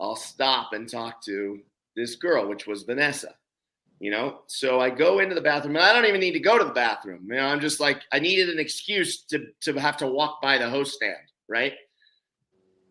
[0.00, 1.60] I'll stop and talk to
[1.96, 3.34] this girl, which was Vanessa."
[4.00, 6.56] You know, so I go into the bathroom, and I don't even need to go
[6.56, 7.26] to the bathroom.
[7.28, 10.56] You know, I'm just like, I needed an excuse to to have to walk by
[10.56, 11.16] the host stand,
[11.48, 11.72] right?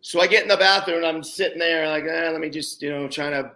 [0.08, 2.80] So I get in the bathroom and I'm sitting there like, eh, let me just,
[2.80, 3.52] you know, trying to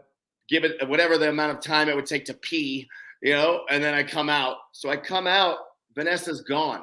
[0.51, 2.87] give it whatever the amount of time it would take to pee,
[3.23, 4.59] you know, and then I come out.
[4.73, 5.57] So I come out,
[5.95, 6.83] Vanessa's gone.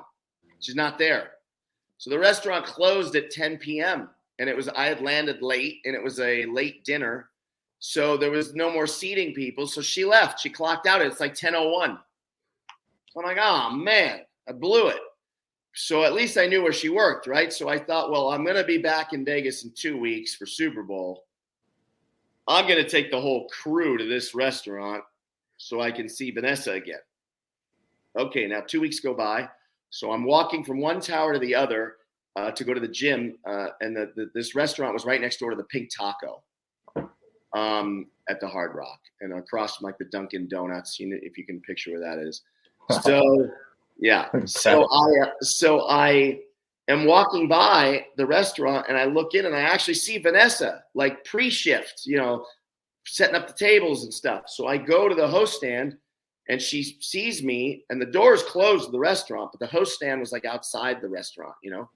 [0.60, 1.34] She's not there.
[2.00, 4.10] So the restaurant closed at 10 p.m.
[4.40, 7.30] and it was I had landed late and it was a late dinner.
[7.78, 9.68] So there was no more seating people.
[9.68, 10.40] So she left.
[10.40, 11.00] She clocked out.
[11.04, 11.96] It's like 10:01.
[13.12, 15.02] So I'm like, oh man, I blew it
[15.82, 17.54] so at least I knew where she worked, right?
[17.54, 20.46] So I thought, well, I'm going to be back in Vegas in two weeks for
[20.46, 21.24] Super Bowl.
[22.50, 25.06] I'm going to take the whole crew to this restaurant
[25.56, 27.00] so I can see Vanessa again.
[28.18, 29.48] Okay, now two weeks go by.
[29.90, 31.96] So I'm walking from one tower to the other
[32.36, 35.38] uh, to go to the gym, uh, and the, the, this restaurant was right next
[35.38, 36.44] door to the Pink Taco
[37.56, 41.00] um, at the Hard Rock, and across from like the Dunkin' Donuts.
[41.00, 42.42] You know, if you can picture where that is.
[43.04, 43.22] So
[44.00, 44.30] yeah.
[44.46, 46.40] So I uh, so I
[46.88, 51.24] am walking by the restaurant and I look in and I actually see Vanessa like
[51.26, 52.46] pre-shift, you know,
[53.06, 54.44] setting up the tables and stuff.
[54.48, 55.98] So I go to the host stand
[56.48, 60.20] and she sees me and the doors closed to the restaurant, but the host stand
[60.20, 61.90] was like outside the restaurant, you know.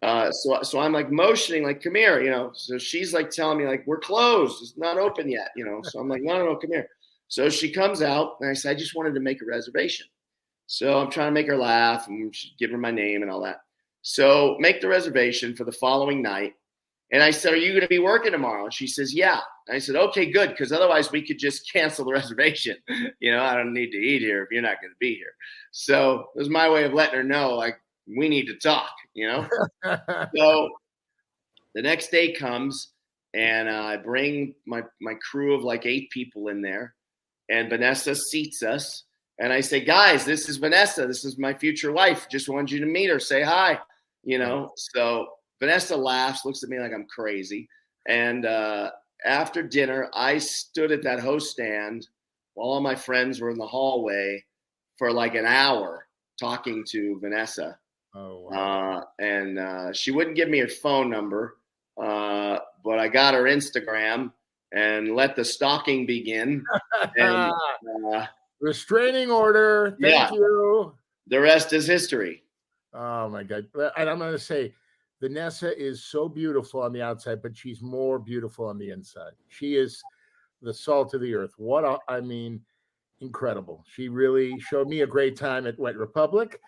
[0.00, 2.52] Uh, so so I'm like motioning like come here, you know.
[2.54, 5.80] So she's like telling me like we're closed, it's not open yet, you know.
[5.82, 6.88] So I'm like no no no come here.
[7.26, 10.06] So she comes out and I said I just wanted to make a reservation.
[10.68, 13.62] So I'm trying to make her laugh and give her my name and all that.
[14.02, 16.54] So make the reservation for the following night.
[17.10, 18.64] And I said, Are you going to be working tomorrow?
[18.64, 19.40] And she says, Yeah.
[19.66, 20.50] And I said, Okay, good.
[20.50, 22.76] Because otherwise we could just cancel the reservation.
[23.18, 25.32] you know, I don't need to eat here if you're not going to be here.
[25.72, 27.76] So it was my way of letting her know, like,
[28.06, 29.48] we need to talk, you know?
[30.36, 30.68] so
[31.74, 32.92] the next day comes
[33.34, 36.94] and uh, I bring my, my crew of like eight people in there
[37.50, 39.04] and Vanessa seats us.
[39.40, 41.06] And I say, guys, this is Vanessa.
[41.06, 42.28] This is my future wife.
[42.28, 43.20] Just wanted you to meet her.
[43.20, 43.78] Say hi.
[44.24, 45.28] You know, so
[45.60, 47.68] Vanessa laughs, looks at me like I'm crazy.
[48.08, 48.90] And uh,
[49.24, 52.08] after dinner, I stood at that host stand
[52.54, 54.44] while all my friends were in the hallway
[54.96, 56.06] for like an hour
[56.38, 57.78] talking to Vanessa.
[58.14, 58.98] Oh, wow.
[58.98, 61.58] Uh, and uh, she wouldn't give me her phone number,
[62.02, 64.32] uh, but I got her Instagram
[64.72, 66.64] and let the stalking begin.
[67.16, 67.52] and
[68.12, 68.26] uh,
[68.60, 69.96] Restraining order.
[70.00, 70.30] Thank Yeah.
[70.32, 70.94] you.
[71.26, 72.42] the rest is history.
[72.94, 73.66] Oh my god!
[73.96, 74.74] And I'm going to say,
[75.20, 79.32] Vanessa is so beautiful on the outside, but she's more beautiful on the inside.
[79.48, 80.02] She is
[80.62, 81.52] the salt of the earth.
[81.58, 82.60] What a, I mean,
[83.20, 83.84] incredible.
[83.86, 86.60] She really showed me a great time at Wet Republic,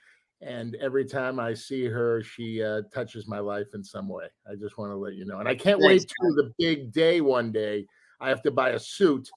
[0.43, 4.27] and every time I see her, she uh, touches my life in some way.
[4.51, 6.93] I just want to let you know, and I can't Thanks, wait to the big
[6.93, 7.87] day one day.
[8.21, 9.31] I have to buy a suit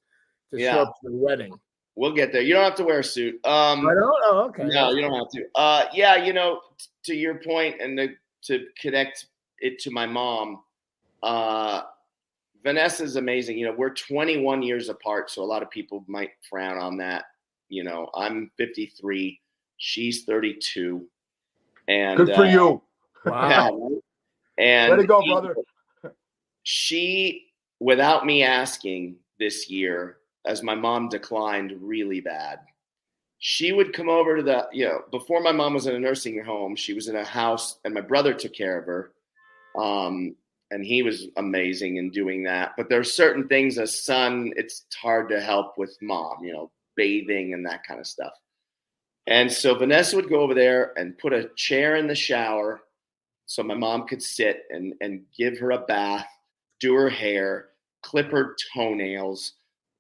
[0.52, 0.74] to Yeah.
[0.74, 1.58] show up to the wedding.
[1.96, 2.42] We'll get there.
[2.42, 3.36] You don't have to wear a suit.
[3.46, 4.44] Um, I don't know.
[4.46, 4.66] Okay.
[4.66, 5.46] No, you don't have to.
[5.56, 8.10] Uh, yeah, you know, t- to your point, and to,
[8.44, 9.28] to connect
[9.60, 10.64] it to my mom,
[11.22, 11.84] uh,
[12.64, 13.60] Vanessa is amazing.
[13.60, 17.26] You know, we're 21 years apart, so a lot of people might frown on that.
[17.70, 19.40] You know, I'm 53,
[19.78, 21.06] she's 32,
[21.88, 22.82] and Good for uh, you.
[23.26, 23.92] Wow.
[24.58, 25.56] yeah, and Let it go, brother.
[26.64, 32.60] she, without me asking this year, as my mom declined really bad,
[33.40, 36.44] she would come over to the, you know, before my mom was in a nursing
[36.44, 39.12] home, she was in a house and my brother took care of her.
[39.78, 40.36] Um,
[40.72, 42.72] and he was amazing in doing that.
[42.78, 46.72] But there are certain things as son, it's hard to help with mom, you know,
[46.96, 48.34] bathing and that kind of stuff.
[49.28, 52.82] And so Vanessa would go over there and put a chair in the shower
[53.46, 56.28] so my mom could sit and, and give her a bath,
[56.80, 57.70] do her hair,
[58.02, 59.54] clip her toenails,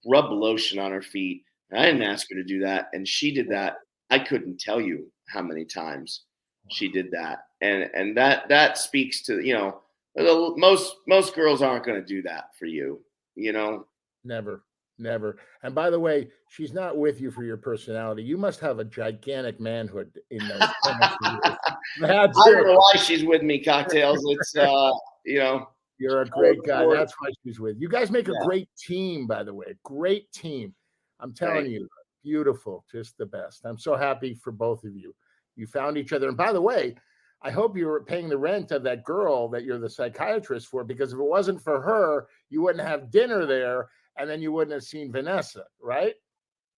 [0.05, 1.43] rub lotion on her feet.
[1.71, 2.89] And I didn't ask her to do that.
[2.93, 3.77] And she did that.
[4.09, 6.23] I couldn't tell you how many times
[6.69, 7.45] she did that.
[7.61, 9.81] And and that that speaks to, you know,
[10.15, 13.01] the- most most girls aren't going to do that for you,
[13.35, 13.87] you know.
[14.23, 14.63] Never,
[14.99, 15.37] never.
[15.63, 18.23] And by the way, she's not with you for your personality.
[18.23, 20.59] You must have a gigantic manhood in those.
[20.83, 21.57] pants of yours.
[21.99, 24.23] That's I don't know why she's with me, cocktails.
[24.27, 24.91] It's uh,
[25.25, 25.67] you know,
[26.03, 26.85] You're a great guy.
[26.91, 27.87] That's why she's with you.
[27.87, 28.45] guys make a Yeah.
[28.45, 29.75] great team, by the way.
[29.83, 30.75] Great team.
[31.19, 31.87] I'm telling you,
[32.23, 33.61] beautiful, just the best.
[33.63, 35.15] I'm so happy for both of you.
[35.55, 36.27] You found each other.
[36.27, 36.95] And by the way,
[37.41, 40.83] I hope you were paying the rent of that girl that you're the psychiatrist for,
[40.83, 44.73] because if it wasn't for her, you wouldn't have dinner there, and then you wouldn't
[44.73, 46.15] have seen Vanessa, right?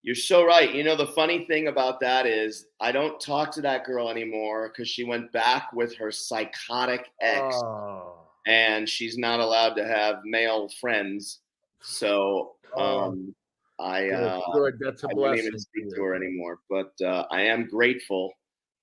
[0.01, 0.71] You're so right.
[0.73, 4.69] You know, the funny thing about that is I don't talk to that girl anymore
[4.69, 8.14] because she went back with her psychotic ex Oh,
[8.45, 11.39] and she's not allowed to have male friends.
[11.81, 12.99] So Oh.
[13.05, 13.36] um,
[13.79, 14.77] I, uh, good.
[14.79, 15.45] That's a I don't blessing.
[15.47, 16.60] even speak to her anymore.
[16.69, 18.31] But uh, I am grateful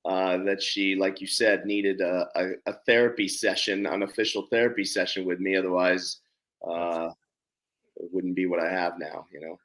[0.05, 5.25] uh, that she, like you said, needed a, a, a therapy session, unofficial therapy session
[5.25, 5.57] with me.
[5.57, 6.19] Otherwise,
[6.67, 7.11] uh,
[7.97, 9.59] it wouldn't be what I have now, you know?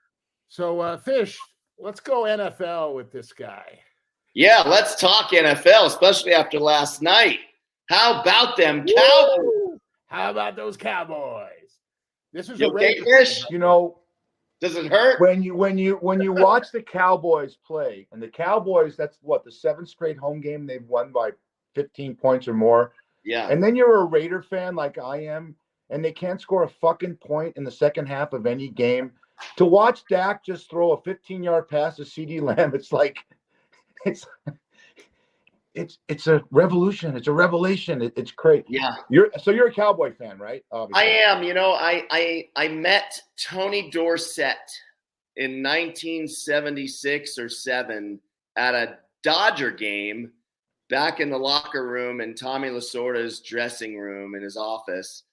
[0.50, 1.38] So, uh, Fish,
[1.78, 3.80] let's go NFL with this guy.
[4.34, 7.40] Yeah, let's talk NFL, especially after last night.
[7.90, 9.67] How about them Cowboys?
[10.12, 10.18] Woo!
[10.18, 11.80] How about those Cowboys?
[12.34, 13.46] This is You a okay, Raiders- Fish?
[13.50, 14.00] You know,
[14.60, 15.20] Does it hurt?
[15.22, 19.44] when you when you when you watch the Cowboys play, and the Cowboys, that's what
[19.44, 21.32] the seventh straight home game they've won by
[21.76, 22.94] 15 points or more.
[23.24, 23.50] Yeah.
[23.50, 25.56] And then you're a Raider fan like I am,
[25.90, 29.12] and they can't score a fucking point in the second half of any game.
[29.58, 33.18] To watch Dak just throw a 15 yard pass to CeeDee Lamb, it's like
[34.06, 34.26] it's
[35.78, 37.16] it's it's a revolution.
[37.16, 38.02] It's a revelation.
[38.02, 38.66] It, it's great.
[38.68, 38.96] Yeah.
[39.10, 40.64] You're so you're a Cowboy fan, right?
[40.94, 41.44] I am.
[41.44, 44.58] You know, I I I met Tony Dorsett
[45.36, 48.20] in 1976 or 7
[48.56, 50.32] at a Dodger game
[50.90, 55.24] back in the locker room in Tommy Lasorda's dressing room in his office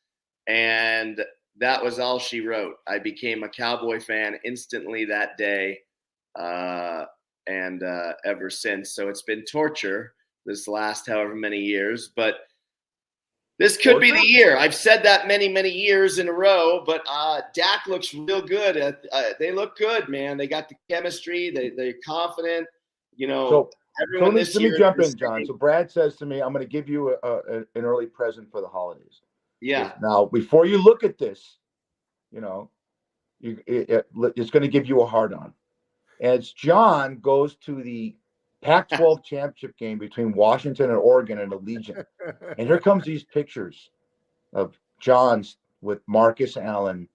[0.47, 1.25] and
[1.59, 2.75] that was all she wrote.
[2.87, 5.79] I became a Cowboy fan instantly that day
[6.39, 7.05] uh
[7.47, 8.91] and uh ever since.
[8.91, 10.15] So it's been torture
[10.47, 12.41] this last however many years, but
[13.59, 14.57] this could be the year.
[14.57, 18.77] I've said that many, many years in a row, but uh, Dak looks real good.
[18.77, 20.37] Uh, uh, they look good, man.
[20.37, 21.51] They got the chemistry.
[21.51, 22.67] They they're confident.
[23.15, 23.71] You know, So
[24.03, 25.47] everyone let me, this let me year jump in, Jon.
[25.47, 28.51] So Brad says to me, "I'm going to give you a, a, an early present
[28.51, 29.21] for the holidays."
[29.61, 29.93] Yeah.
[30.03, 31.59] Now, before you look at this,
[32.33, 32.71] you know,
[33.41, 35.55] you, it, it- it's going to give you a hard on.
[36.21, 38.17] As Jon goes to the
[38.65, 42.05] Pac 12 championship game between Washington and Oregon and Allegiant,
[42.59, 43.91] and here comes these pictures
[44.53, 47.09] of Jon's with Marcus Allen,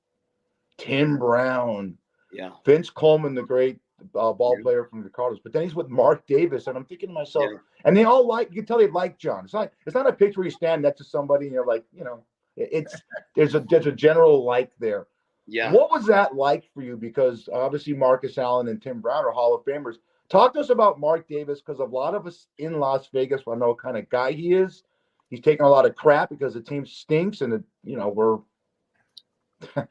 [0.78, 1.98] Tim Brown,
[2.32, 2.52] Yeah.
[2.66, 3.80] Vince Coleman, the great
[4.16, 4.64] uh, ball Yeah.
[4.64, 5.42] player from the Cardinals.
[5.44, 7.58] But then he's with Mark Davis, and I'm thinking to myself, Yeah.
[7.86, 8.50] and they all like.
[8.50, 9.44] You can tell they like Jon.
[9.44, 9.72] It's not.
[9.86, 12.24] It's not a picture where you stand next to somebody and you're like, you know,
[12.56, 12.96] it's
[13.36, 15.08] there's a there's a general like there.
[15.48, 15.74] Yeah.
[15.74, 16.96] What was that like for you?
[16.96, 19.96] Because obviously Marcus Allen and Tim Brown are Hall of Famers.
[20.30, 23.60] Talk to us about Mark Davis because a lot of us in Las Vegas want
[23.60, 24.84] know what kind of guy he is.
[25.30, 28.40] He's taking a lot of crap because the team stinks, and you know we're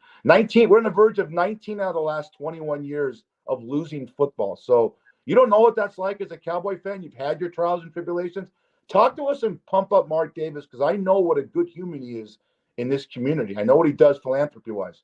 [0.25, 0.69] 19.
[0.69, 4.57] We're on the verge of 19 out of the last 21 years of losing football.
[4.57, 4.95] So
[5.27, 7.03] you don't know what that's like as a Cowboy fan.
[7.03, 8.49] You've had your trials and tribulations.
[8.89, 12.01] Talk to us and pump up Mark Davis because I know what a good human
[12.01, 12.39] he is
[12.79, 13.59] in this community.
[13.59, 15.03] I know what he does philanthropy wise.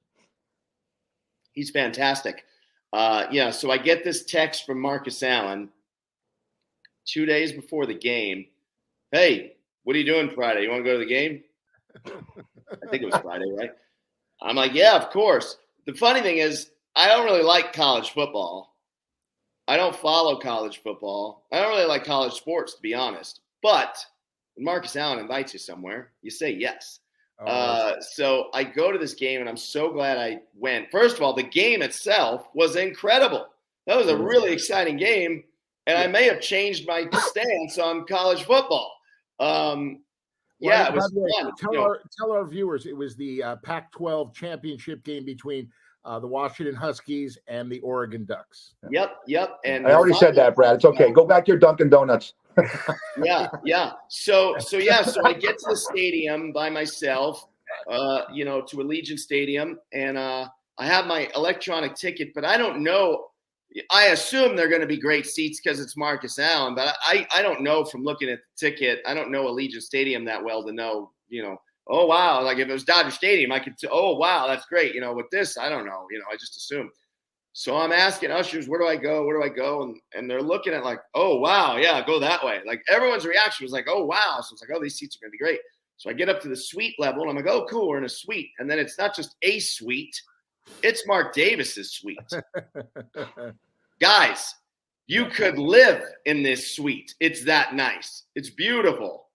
[1.52, 2.44] He's fantastic.
[2.94, 5.68] Uh, yeah, so I get this text from Marcus Allen
[7.04, 8.46] two days before the game.
[9.10, 10.62] Hey, what are you doing Friday?
[10.62, 11.42] You want to go to the game?
[12.06, 13.72] I think it was Friday, right?
[14.40, 15.56] I'm like, yeah, of course.
[15.86, 18.76] The funny thing is, I don't really like college football.
[19.66, 21.46] I don't follow college football.
[21.50, 23.40] I don't really like college sports, to be honest.
[23.60, 23.96] But
[24.54, 27.00] when Marcus Allen invites you somewhere, you say yes.
[27.40, 30.90] Oh, Uh, so I go to this game and I'm so glad I went.
[30.90, 33.46] First of all, the game itself was incredible.
[33.86, 35.44] That was a really exciting game,
[35.86, 38.92] and I may have changed my stance on college football.
[39.40, 40.00] Um,
[40.60, 41.52] Well, yeah, by it was way, fun.
[41.58, 41.84] Tell you know.
[41.84, 45.68] our tell our viewers it was the uh, Pac-12 championship game between
[46.04, 48.74] uh, the Washington Huskies and the Oregon Ducks.
[48.90, 49.58] Yep, yep.
[49.64, 50.76] And I already said that, Brad.
[50.76, 51.10] It's okay.
[51.10, 52.34] Go back to your Dunkin' Donuts.
[53.22, 53.92] Yeah, yeah.
[54.08, 55.02] So, so yeah.
[55.02, 57.46] So I get to the stadium by myself,
[57.90, 62.56] uh, you know, to Allegiant Stadium, and uh, I have my electronic ticket, but I
[62.56, 63.26] don't know.
[63.90, 67.42] I assume they're going to be great seats because it's Marcus Allen, but I, I
[67.42, 69.00] don't know from looking at the ticket.
[69.04, 71.56] I don't know Allegiant Stadium that well to know, you know.
[71.86, 72.42] Oh wow!
[72.42, 73.76] Like if it was Dodger Stadium, I could.
[73.76, 74.94] T- oh wow, that's great.
[74.94, 76.06] You know, with this, I don't know.
[76.10, 76.90] You know, I just assume.
[77.56, 79.24] So I'm asking ushers, where do I go?
[79.24, 79.82] Where do I go?
[79.84, 82.58] And and they're looking at like, oh wow, yeah, go that way.
[82.66, 84.40] Like everyone's reaction was like, oh wow.
[84.42, 85.60] So it's like, oh, these seats are gonna be great.
[85.96, 88.04] So I get up to the suite level and I'm like, oh cool, we're in
[88.04, 88.50] a suite.
[88.58, 90.20] And then it's not just a suite,
[90.82, 92.18] it's Mark Davis's suite.
[94.00, 94.52] Guys,
[95.06, 97.14] you could live in this suite.
[97.20, 98.24] It's that nice.
[98.34, 99.28] It's beautiful.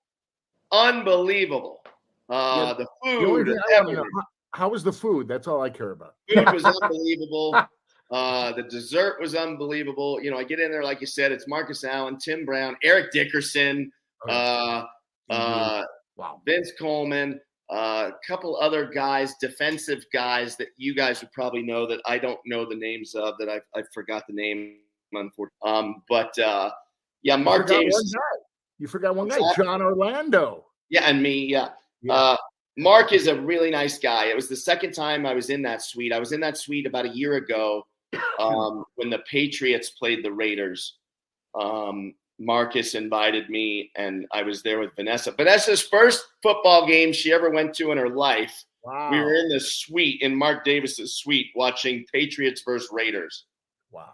[0.73, 1.79] Unbelievable.
[2.29, 2.87] Uh the The
[3.21, 5.29] food, thing I wanna know, how, how was the food?
[5.29, 6.15] That's all I care about.
[6.27, 7.57] food was unbelievable.
[8.11, 10.19] Uh, the dessert was unbelievable.
[10.21, 13.11] You know, I get in there, like you said, it's Marcus Allen, Tim Brown, Eric
[13.11, 13.91] Dickerson,
[14.27, 14.85] uh,
[15.29, 15.83] uh,
[16.17, 16.41] wow.
[16.45, 17.39] Vince Coleman,
[17.71, 22.17] uh, a couple other guys, defensive guys that you guys would probably know that I
[22.17, 24.77] don't know the names of that I I forgot the name,
[25.13, 25.51] unfortunately.
[25.63, 26.71] Um, but uh,
[27.21, 28.13] yeah, Mark Davis.
[28.79, 30.65] You forgot one guy, Jon Orlando.
[30.89, 31.69] yeah, and me, yeah.
[32.01, 32.13] Yeah.
[32.13, 32.37] Uh,
[32.77, 34.27] Mark is a really nice guy.
[34.27, 36.13] It was the second time I was in that suite.
[36.13, 37.83] I was in that suite about a year ago
[38.39, 40.97] um, when the Patriots played the Raiders.
[41.59, 45.31] Um, Marcus invited me, and I was there with Vanessa.
[45.31, 48.63] Vanessa's first football game she ever went to in her life.
[48.83, 49.11] wow.
[49.11, 53.45] We were in the suite in Mark Davis's suite watching Patriots versus Raiders.
[53.91, 54.13] wow.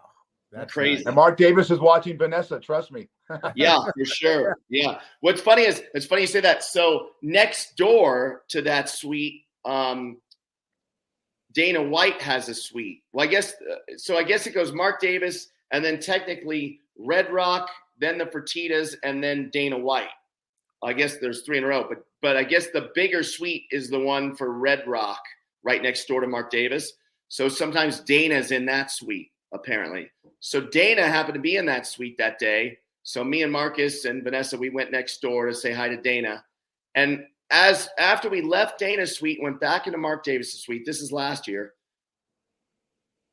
[0.52, 0.98] That's Crazy.
[0.98, 1.06] nice.
[1.06, 2.58] And Mark Davis is watching Vanessa.
[2.60, 3.08] Trust me.
[3.56, 4.56] yeah, for sure.
[4.68, 5.00] Yeah.
[5.20, 6.62] What's funny is it's funny you say that.
[6.62, 10.18] So next door to that suite, um,
[11.56, 13.02] Dana White has a suite.
[13.12, 14.18] Well, I guess uh, so.
[14.18, 19.24] I guess it goes Mark Davis, and then technically Red Rock, then the Fertitas, and
[19.24, 20.10] then Dana White.
[20.82, 23.88] I guess there's three in a row, but but I guess the bigger suite is
[23.88, 25.22] the one for Red Rock,
[25.62, 26.92] right next door to Mark Davis.
[27.28, 30.10] So sometimes Dana's in that suite, apparently.
[30.40, 32.78] So Dana happened to be in that suite that day.
[33.02, 36.44] So me and Marcus and Vanessa, we went next door to say hi to Dana.
[36.94, 40.84] And as after we left Dana's suite, went back into Mark Davis's suite.
[40.84, 41.74] This is last year.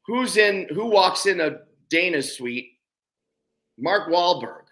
[0.06, 0.68] Who's in?
[0.74, 1.60] Who walks in a
[1.90, 2.72] Dana's suite?
[3.78, 4.66] Mark Wahlberg,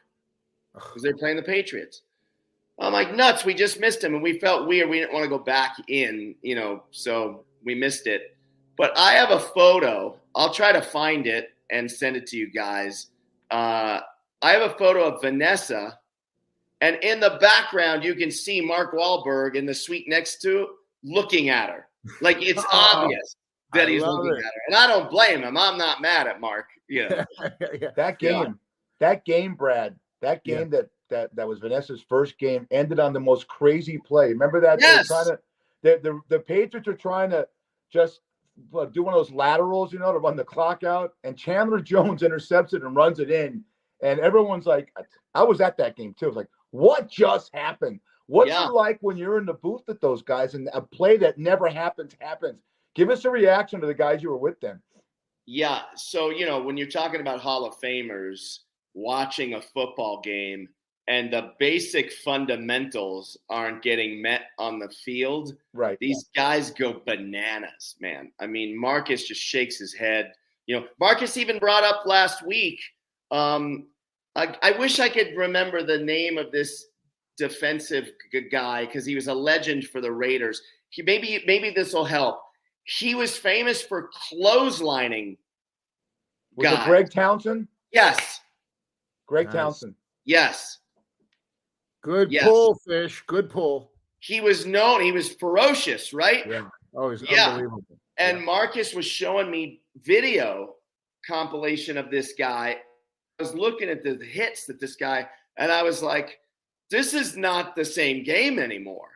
[0.74, 2.04] because they're playing the Patriots.
[2.80, 3.46] I'm like nuts.
[3.46, 4.90] We just missed him, and we felt weird.
[4.90, 8.36] We didn't want to go back in, you know, so we missed it.
[8.78, 10.18] But I have a photo.
[10.36, 13.08] I'll try to find it and send it to you guys.
[13.52, 14.00] Uh,
[14.42, 16.00] I have a photo of Vanessa,
[16.82, 20.68] and in the background, you can see Mark Wahlberg in the suite next to
[21.04, 21.88] looking at her.
[22.22, 23.36] Like it's oh, obvious
[23.74, 24.40] that I he's looking it.
[24.40, 24.62] at her.
[24.68, 25.56] And I don't blame him.
[25.58, 26.66] I'm not mad at Mark.
[26.90, 27.24] Yeah.
[27.80, 27.90] yeah.
[27.96, 28.44] That Yeah.
[28.44, 28.60] game,
[29.00, 33.20] that game, Brad, that game that that that was Vanessa's first game ended on the
[33.20, 34.30] most crazy play.
[34.30, 34.80] Remember that?
[34.80, 35.08] They were Yes.
[35.08, 35.40] trying to
[35.84, 37.48] the the, the Patriots are trying to
[37.92, 38.22] just
[38.92, 42.24] do one of those laterals, you know, to run the clock out, and Chandler Jones
[42.24, 43.64] intercepts it and runs it in,
[44.02, 44.94] and everyone's like,
[45.34, 46.28] I was at that game too.
[46.28, 48.00] It's like, what just happened?
[48.28, 48.68] What's Yeah.
[48.68, 51.68] it like when you're in the booth with those guys and a play that never
[51.68, 52.62] happens happens?
[52.96, 54.82] Give us a reaction to the guys you were with then.
[55.46, 55.82] Yeah.
[55.96, 58.60] So, you know, when you're talking about Hall of Famers
[58.94, 60.70] watching a football game
[61.08, 65.98] and the basic fundamentals aren't getting met on the field, Right.
[66.00, 68.32] these guys go bananas, man.
[68.40, 70.34] I mean, Marcus just shakes his head.
[70.68, 72.80] You know, Marcus even brought up last week.
[73.32, 73.88] Um,
[74.36, 76.88] I, I wish I could remember the name of this
[77.38, 80.62] defensive g- guy because he was a legend for the Raiders.
[80.90, 82.42] He maybe maybe this will help.
[82.84, 85.38] He was famous for clotheslining.
[86.56, 86.86] Was it.
[86.86, 87.68] Greg Townsend?
[87.92, 88.40] Yes,
[89.28, 89.56] Greg Nice.
[89.56, 89.96] Townsend.
[90.26, 90.78] yes.
[92.02, 92.46] Good Yes.
[92.46, 93.22] pull, fish.
[93.28, 93.92] Good pull.
[94.20, 95.02] He was known.
[95.02, 96.46] He was ferocious, right?
[96.48, 96.68] Yeah.
[96.96, 97.50] Oh, he's Yeah.
[97.50, 97.84] unbelievable.
[98.18, 98.44] And Yeah.
[98.46, 100.76] Marcus was showing me video
[101.28, 102.82] compilation of this guy.
[103.42, 105.28] I was looking at the hits that this guy,
[105.58, 106.38] and I was like,
[106.92, 109.10] this is not the same game anymore.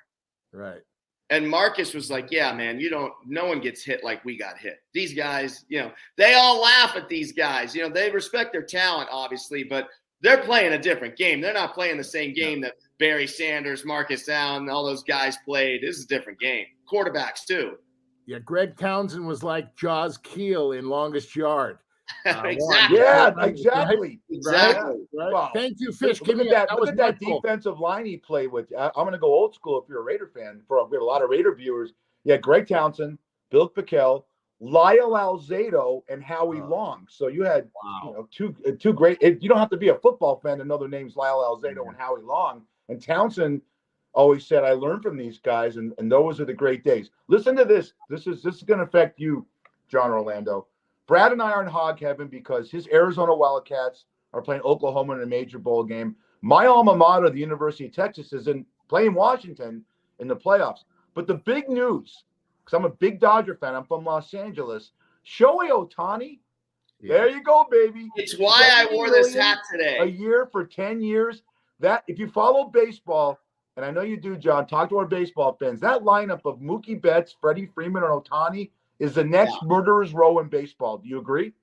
[0.52, 0.82] Right.
[1.30, 4.58] And Marcus was like, yeah, man, you don't, no one gets hit like we got
[4.58, 4.80] hit.
[4.96, 7.76] These guys, you know, they all laugh at these guys.
[7.76, 9.90] You know, they respect their talent, obviously, but
[10.22, 11.40] they're playing a different game.
[11.40, 15.84] They're not playing the same game that Barry Sanders, Marcus Allen, all those guys played.
[15.84, 16.66] This is a different game.
[16.92, 17.76] Quarterbacks, too.
[18.26, 18.40] Yeah.
[18.40, 21.78] Greg Townsend was like Jaws Kiel in Longest Yard.
[22.26, 22.98] Uh, exactly.
[22.98, 24.20] Yeah, exactly.
[24.32, 25.02] Exactly.
[25.14, 25.32] Right?
[25.34, 25.52] Wow.
[25.54, 26.20] Thank you, Fish.
[26.22, 26.70] look Give at me that.
[26.70, 27.44] That look at that my fault.
[27.44, 28.72] defensive line he played with.
[28.78, 30.62] I, am going to go old school if you're a Raider fan.
[30.68, 31.94] For we have a lot of Raider viewers.
[32.24, 33.20] Yeah, Greg Townsend,
[33.52, 34.26] Bill Pickel,
[34.60, 36.68] Lyle Alzado, and Howie Wow.
[36.70, 37.08] Long.
[37.10, 37.70] So you had
[38.06, 39.18] you know two uh, two great.
[39.22, 41.78] It, you don't have to be a football fan to know their names Lyle Alzado
[41.84, 41.90] Mhm.
[41.90, 42.64] and Howie Long.
[42.90, 43.62] And Townsend
[44.14, 47.56] always said, "I learned from these guys, and, and those are the great days." Listen
[47.56, 47.94] to this.
[48.10, 49.46] This is this is going to affect you,
[49.88, 50.68] Jon Orlando.
[51.08, 55.22] Brad and I are in hog heaven because his Arizona Wildcats are playing Oklahoma in
[55.22, 56.16] a major bowl game.
[56.42, 59.84] My alma mater, the University of Texas, is in playing Washington
[60.20, 60.84] in the playoffs.
[61.14, 62.24] But the big news,
[62.64, 64.92] because I'm a big Dodger fan, I'm from Los Angeles.
[65.26, 66.40] Shohei Ohtani,
[67.02, 68.10] there you go, baby.
[68.16, 69.98] It's why I wore this hat today.
[70.00, 71.44] A year for 10 years.
[71.80, 73.38] That if you follow baseball,
[73.76, 75.82] and I know you do, Jon, talk to our baseball fans.
[75.82, 80.48] That lineup of Mookie Betts, Freddie Freeman, and Ohtani is the next murderer's row in
[80.48, 80.98] baseball.
[80.98, 81.54] Do you agree?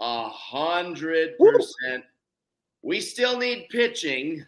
[0.00, 2.04] A hundred percent.
[2.82, 4.44] We still need pitching,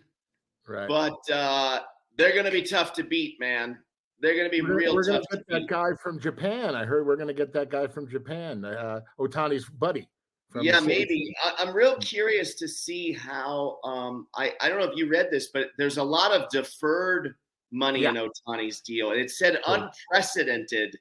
[0.66, 0.89] Right.
[0.89, 1.80] but uh,
[2.16, 3.78] they're going to be tough to beat, man.
[4.20, 5.68] They're going to be we're, real we're gonna get that beat.
[5.68, 6.74] guy from Japan.
[6.74, 10.09] I heard we're gonna get that guy from Japan, uh, Ohtani's buddy.
[10.51, 11.32] from Yeah, maybe.
[11.45, 13.78] I, I'm real curious to see how.
[13.84, 17.34] Um, I I don't know if you read this, but there's a lot of deferred
[17.70, 19.89] money in Ohtani's deal, and it said Right.
[20.12, 20.97] unprecedented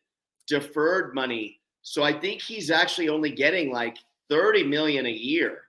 [0.47, 1.59] deferred money.
[1.81, 3.97] So I think he's actually only getting like
[4.29, 5.61] 30 million a year.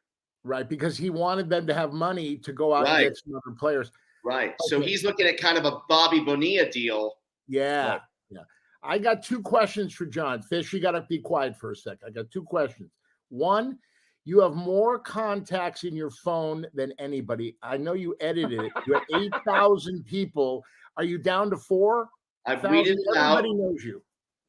[0.44, 3.00] Right, because he wanted them to have money to go out Right.
[3.06, 3.92] and get some other players.
[4.24, 4.54] Right.
[4.60, 7.14] So he's looking at kind of a Bobby Bonilla deal.
[7.46, 8.00] Yeah, Right.
[8.30, 8.40] yeah.
[8.82, 10.42] I got two questions for John.
[10.42, 11.98] Fish, you got to be quiet for a sec.
[12.06, 12.90] I got two questions.
[13.28, 13.78] One,
[14.24, 17.56] you have more contacts in your phone than anybody.
[17.62, 18.72] I know you edited it.
[18.86, 20.64] You have 8,000 people.
[20.96, 22.08] Are you down to four?
[22.46, 23.38] I've weeded it out.
[23.38, 24.02] Everybody knows you.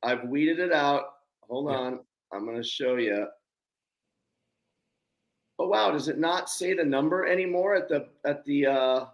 [0.04, 1.04] I've weeded it out.
[1.50, 1.78] Hold Yeah.
[1.78, 2.00] on.
[2.34, 3.28] I'm going to show you.
[5.62, 9.06] Oh wow, does it not say the number anymore at the at the uh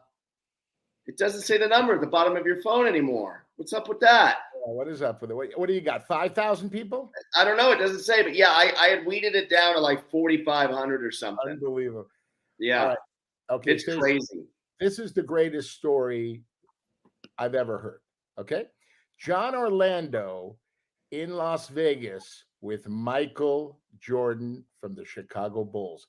[1.08, 3.46] it doesn't say the number at the bottom of your phone anymore.
[3.56, 4.38] What's up with that?
[4.68, 5.34] Oh, what is up with it?
[5.36, 6.08] What, what do you got?
[6.08, 7.12] 5,000 people?
[7.36, 7.72] I don't know.
[7.72, 11.12] It doesn't say, but yeah, I, I had weeded it down to like 4,500 or
[11.12, 11.52] something.
[11.52, 12.08] Unbelievable.
[12.60, 12.98] Yeah, right.
[13.52, 13.72] Okay.
[13.74, 14.46] it's Fish, crazy.
[14.80, 16.42] this is the greatest story
[17.38, 18.00] I've ever heard.
[18.40, 18.66] Okay.
[19.20, 20.58] Jon Orlando
[21.22, 26.08] in Las Vegas with Michael Jordan from the Chicago Bulls.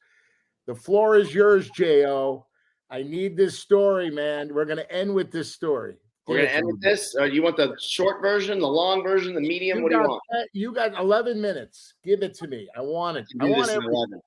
[0.66, 2.46] The floor is yours, J.O.
[2.90, 4.52] I need this story, man.
[4.52, 5.96] We're going to end with this story.
[6.26, 7.14] We're gonna end with this.
[7.16, 9.80] Uh, you want the short version, the long version, the medium?
[9.80, 10.50] what do you want?
[10.52, 11.94] You got 11 minutes.
[12.02, 12.68] Give it to me.
[12.76, 13.26] I want it.
[13.40, 13.94] I want this in everything.
[13.94, 14.20] 11.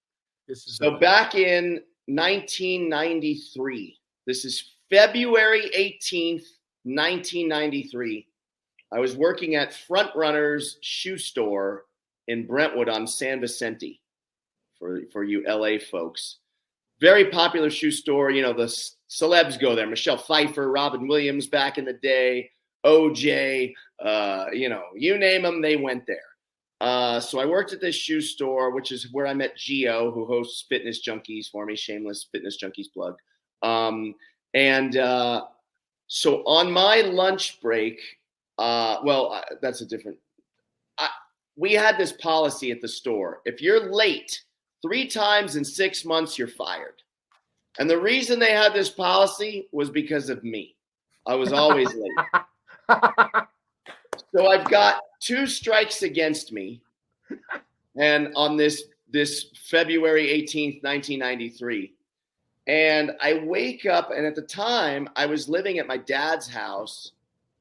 [0.47, 6.45] This is So back in 1993, this is February 18th,
[6.83, 8.28] 1993.
[8.91, 11.85] I was working at Front Runners Shoe Store
[12.27, 14.01] in Brentwood on San Vicente
[14.77, 16.37] for, for you LA folks.
[17.01, 18.29] Very popular shoe store.
[18.29, 18.65] You know, the
[19.09, 19.87] celebs go there.
[19.87, 22.49] Michelle Pfeiffer, Robin Williams back in the day,
[22.85, 23.73] OJ,
[24.03, 26.17] uh, you know, you name them, they went there.
[26.81, 30.25] Uh, so I worked at this shoe store, which is where I met Gio, who
[30.25, 33.15] hosts Fitness Junkies for me, shameless Fitness Junkies plug.
[33.63, 34.15] Um,
[34.53, 35.45] and uh,
[36.07, 37.99] so on my lunch break,
[38.59, 40.17] Uh, well, uh, that's a different.
[40.97, 41.09] I,
[41.55, 44.43] we had this policy at the store: if you're late
[44.81, 47.01] three times in six months, you're fired.
[47.79, 50.75] And the reason they had this policy was because of me.
[51.25, 52.43] I was always late.
[54.35, 56.81] So I've got two strikes against me,
[57.95, 61.93] and on this this February 18th, 1993.
[62.67, 67.13] And I wake up, and at the time, I was living at my dad's house,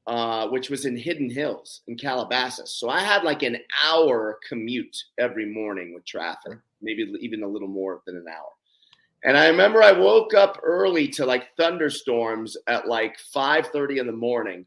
[0.09, 2.71] uh, which was in Hidden Hills in Calabasas.
[2.71, 7.67] So I had like an hour commute every morning with traffic, maybe even a little
[7.67, 8.49] more than an hour.
[9.23, 14.11] And I remember I woke up early to like thunderstorms at like 5:30 in the
[14.11, 14.65] morning.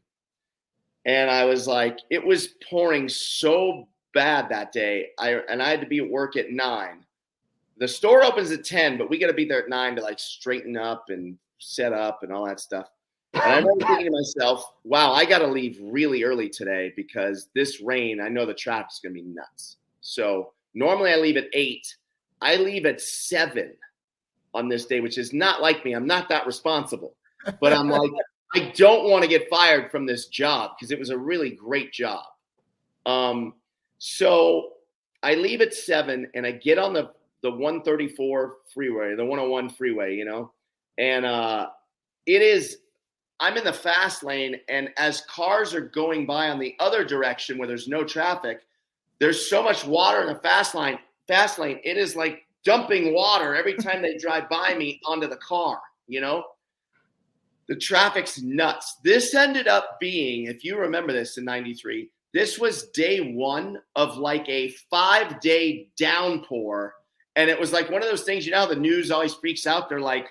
[1.05, 5.09] And I was like, it was pouring so bad that day.
[5.19, 7.03] I and I had to be at work at nine.
[7.79, 10.19] The store opens at 10, but we got to be there at nine to like
[10.19, 12.92] straighten up and set up and all that stuff.
[13.33, 17.49] And I remember thinking to myself, wow, I got to leave really early today because
[17.55, 19.77] this rain, I know the traffic's going to be nuts.
[20.01, 21.95] So normally I leave at eight.
[22.41, 23.73] I leave at seven
[24.53, 25.93] on this day, which is not like me.
[25.93, 27.15] I'm not that responsible.
[27.59, 28.11] But I'm like,
[28.55, 31.91] I don't want to get fired from this job because it was a really great
[31.91, 32.25] job.
[33.05, 33.55] Um,
[33.97, 34.73] so
[35.23, 37.11] I leave at seven and I get on the
[37.41, 40.53] the 134 freeway, the 101 freeway, you know,
[40.97, 41.67] and uh,
[42.25, 42.77] it is.
[43.39, 47.57] I'm in the fast lane, and as cars are going by on the other direction
[47.57, 48.61] where there's no traffic,
[49.19, 50.99] there's so much water in the fast lane.
[51.27, 55.37] Fast lane, it is like dumping water every time they drive by me onto the
[55.37, 55.79] car.
[56.07, 56.43] You know,
[57.67, 58.97] the traffic's nuts.
[59.03, 64.17] This ended up being, if you remember this in '93, this was day one of
[64.17, 66.95] like a five day downpour.
[67.35, 69.89] And it was like one of those things, you know, the news always freaks out.
[69.89, 70.27] They're like,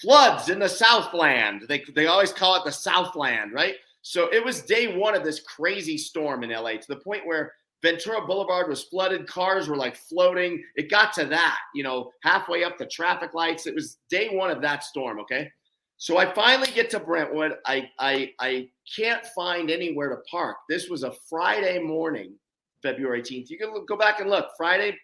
[0.00, 1.64] floods in the Southland.
[1.68, 3.76] They, they always call it the Southland, right?
[4.02, 7.52] So it was day one of this crazy storm in LA to the point where
[7.82, 9.26] Ventura Boulevard was flooded.
[9.26, 10.62] Cars were like floating.
[10.76, 13.66] It got to that, you know, halfway up the traffic lights.
[13.66, 15.20] It was day one of that storm.
[15.20, 15.50] Okay.
[15.98, 17.56] So I finally get to Brentwood.
[17.64, 20.58] I, I, I can't find anywhere to park.
[20.68, 22.34] This was a Friday morning,
[22.82, 23.50] February 18th.
[23.50, 24.50] You can look, go back and look.
[24.56, 24.96] Friday,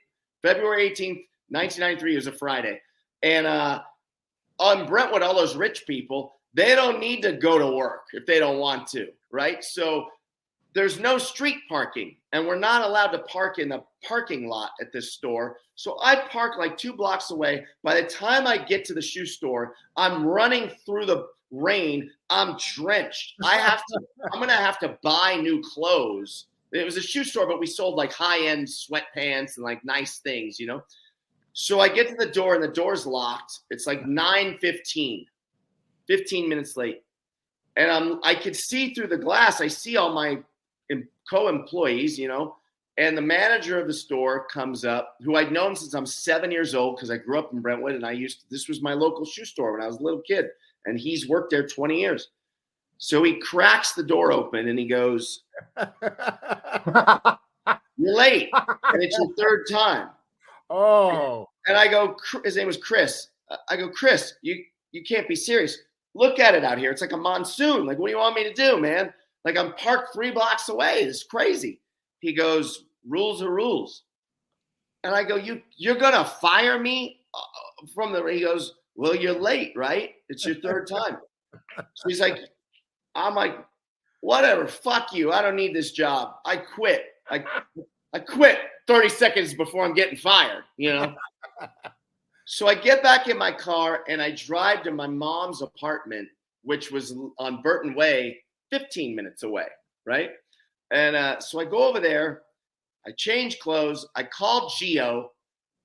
[0.43, 2.81] February 18th, 1993 was a Friday.
[3.23, 3.83] And uh,
[4.63, 8.39] on Brentwood, all those rich people, they don't need to go to work if they
[8.39, 9.63] don't want to, right?
[9.65, 10.07] So
[10.73, 14.93] there's no street parking, and we're not allowed to park in the parking lot at
[14.93, 15.59] this store.
[15.75, 17.67] So I park like two blocks away.
[17.83, 22.11] By the time I get to the shoe store, I'm running through the rain.
[22.31, 23.35] I'm drenched.
[23.43, 24.01] I have to,
[24.33, 26.47] I'm going to have to buy new clothes.
[26.73, 30.21] It was a shoe store, but we sold like high end sweatpants and like nice
[30.21, 30.83] things, you know?
[31.53, 33.61] So I get to the door and the door's locked.
[33.71, 35.27] It's like 9 15,
[36.07, 37.03] 15 minutes late.
[37.77, 39.61] And I'm, I could see through the glass.
[39.61, 40.39] I see all my
[41.29, 42.57] co-employees, you know,
[42.99, 46.75] and the manager of the store comes up, who I'd known since I'm seven years
[46.75, 49.25] old because I grew up in Brentwood, and I used to, this was my local
[49.25, 50.49] shoe store when I was a little kid,
[50.85, 52.29] and he's worked there 20 years.
[52.99, 55.43] So he cracks the door open and he goes,
[55.77, 55.93] "You're
[57.99, 60.11] late, and it's your third time."
[60.75, 63.29] Oh, And I go, his name was Chris.
[63.69, 65.77] I go, Chris, you you can't be serious.
[66.15, 66.91] Look at it out here.
[66.91, 67.87] It's like a monsoon.
[67.87, 69.13] Like, what do you want me to do, man?
[69.45, 71.01] Like I'm parked three blocks away.
[71.01, 71.81] It's crazy.
[72.21, 74.05] He goes, rules are rules.
[75.05, 78.25] And I go, you you're gonna fire me uh, from the.
[78.25, 80.13] He goes, well, you're late, right?
[80.31, 81.19] It's your third time.
[81.77, 82.39] So he's like,
[83.15, 83.59] I'm like,
[84.21, 84.67] whatever.
[84.67, 85.33] Fuck you.
[85.33, 86.37] I don't need this job.
[86.47, 87.05] I quit.
[87.29, 87.45] I
[88.15, 90.65] I quit 30 seconds before I'm getting fired.
[90.77, 91.15] You know.
[92.47, 96.29] so I get back in my car and I drive to my mom's apartment,
[96.63, 99.67] which was on Burton Way, 15 minutes away,
[100.07, 100.31] right?
[100.91, 102.43] And uh, so I go over there,
[103.07, 105.29] I change clothes, I call Gio,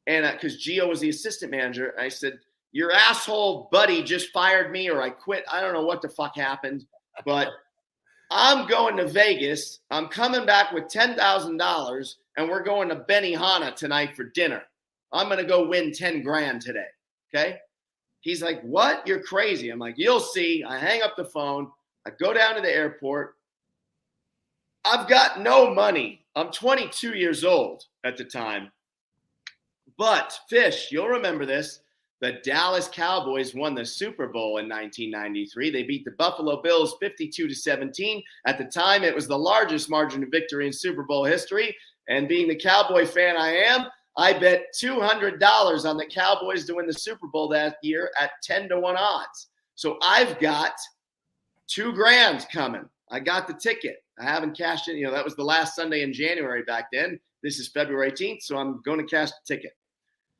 [0.05, 2.39] and because uh, Gio was the assistant manager, I said,
[2.71, 5.43] Your asshole buddy just fired me, or I quit.
[5.51, 6.85] I don't know what the fuck happened,
[7.25, 7.49] but
[8.31, 9.79] I'm going to Vegas.
[9.89, 14.61] I'm coming back with $10,000, and we're going to Benihana tonight for dinner.
[15.11, 16.85] I'm going to go win 10 grand today.
[17.33, 17.57] Okay.
[18.21, 19.05] He's like, What?
[19.05, 19.69] You're crazy.
[19.69, 20.63] I'm like, You'll see.
[20.63, 21.69] I hang up the phone.
[22.05, 23.35] I go down to the airport.
[24.85, 26.25] I've got no money.
[26.35, 28.71] I'm 22 years old at the time.
[29.97, 31.81] But, Fish, you'll remember this.
[32.19, 35.69] The Dallas Cowboys won the Super Bowl in 1993.
[35.69, 38.23] They beat the Buffalo Bills 52 to 17.
[38.45, 41.75] At the time, it was the largest margin of victory in Super Bowl history.
[42.07, 43.85] And being the Cowboy fan I am,
[44.17, 48.69] I bet $200 on the Cowboys to win the Super Bowl that year at 10
[48.69, 49.47] to 1 odds.
[49.75, 50.73] So I've got
[51.67, 52.89] two grand coming.
[53.11, 54.03] I got the ticket.
[54.19, 54.95] I haven't cashed it.
[54.95, 57.19] You know, that was the last Sunday in January back then.
[57.43, 59.77] This is February 18th, so I'm going to cash the ticket.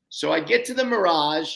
[0.08, 1.54] So I get to the Mirage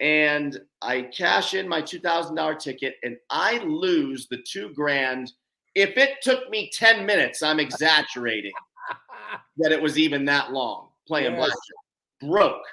[0.00, 5.32] and I cash in my $2,000 ticket and I lose the two grand.
[5.76, 8.52] If it took me 10 minutes, I'm exaggerating
[9.58, 11.38] that it was even that long playing Yes.
[11.38, 12.30] blackjack.
[12.30, 12.66] Broke.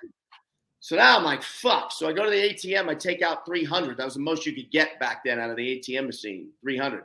[0.79, 1.91] So now I'm like, fuck.
[1.91, 3.97] So I go to the ATM, I take out 300.
[3.97, 7.03] That was the most you could get back then out of the ATM machine, 300.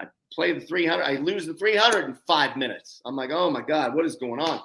[0.00, 3.02] I play the 300, I lose the 300 in five minutes.
[3.04, 4.60] I'm like, oh my God, what is going on?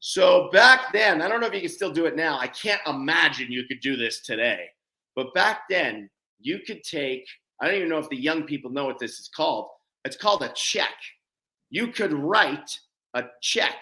[0.00, 2.38] So back then, I don't know if you can still do it now.
[2.38, 4.66] I can't imagine you could do this today.
[5.14, 6.08] But back then,
[6.40, 7.26] you could take,
[7.60, 9.68] I don't even know if the young people know what this is called.
[10.04, 10.94] It's called a check.
[11.68, 12.78] You could write
[13.14, 13.76] a check.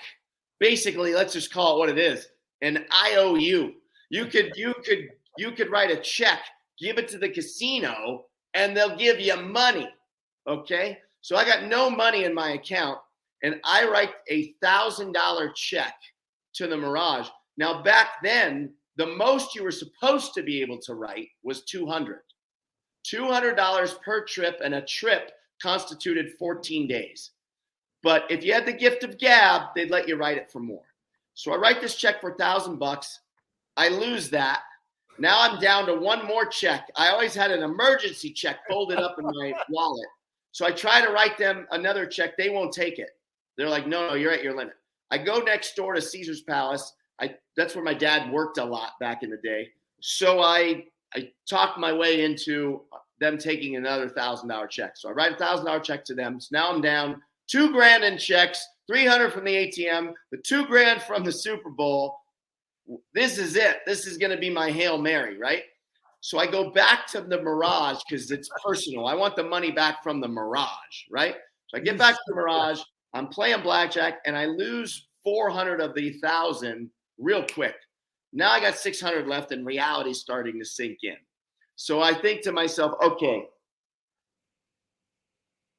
[0.60, 2.28] Basically, let's just call it what it is
[2.62, 3.74] an IOU.
[4.10, 6.40] You could you could you could write a check,
[6.78, 8.24] give it to the casino,
[8.54, 9.88] and they'll give you money.
[10.46, 10.98] Okay?
[11.20, 12.98] So I got no money in my account,
[13.42, 15.94] and I write a thousand dollar check
[16.54, 17.28] to the Mirage.
[17.56, 22.20] Now back then, the most you were supposed to be able to write was 200.
[23.06, 25.30] $200 per trip, and a trip
[25.62, 27.30] constituted 14 days.
[28.02, 30.84] But if you had the gift of gab, they'd let you write it for more.
[31.34, 33.20] So I write this check for a thousand bucks.
[33.76, 34.62] I lose that.
[35.18, 36.88] Now I'm down to one more check.
[36.96, 40.06] I always had an emergency check folded up in my wallet.
[40.52, 42.36] So I try to write them another check.
[42.36, 43.10] They won't take it.
[43.56, 44.74] They're like, no, no, you're at your limit.
[45.10, 46.94] I go next door to Caesar's Palace.
[47.20, 49.68] I that's where my dad worked a lot back in the day.
[50.00, 50.84] So I
[51.14, 52.82] I talked my way into
[53.20, 54.96] them taking another thousand dollar check.
[54.96, 56.40] So I write a thousand dollar check to them.
[56.40, 61.02] So now I'm down two grand in checks, 300 from the ATM, the two grand
[61.02, 62.18] from the Super Bowl.
[63.12, 63.78] This is it.
[63.86, 65.64] This is going to be my Hail Mary, right?
[66.20, 69.06] So I go back to the Mirage because it's personal.
[69.06, 71.36] I want the money back from the Mirage, right?
[71.68, 72.80] So I get back to the Mirage.
[73.14, 77.74] I'm playing blackjack and I lose 400 of the thousand real quick.
[78.32, 81.16] Now I got 600 left and reality's starting to sink in.
[81.76, 83.46] So I think to myself, okay,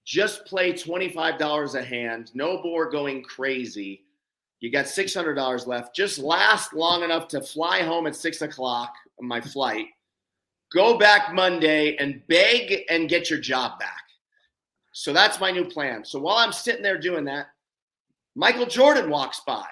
[0.10, 4.06] just play $25 a hand, no more going crazy.
[4.60, 5.96] You got $600 left.
[5.96, 8.92] Just last long enough to fly home at six o'clock
[9.22, 9.86] on my flight.
[10.74, 14.02] Go back Monday and beg and get your job back.
[14.94, 16.04] So that's my new plan.
[16.04, 17.50] So while I'm sitting there doing that,
[18.36, 19.68] Michael Jordan walks by.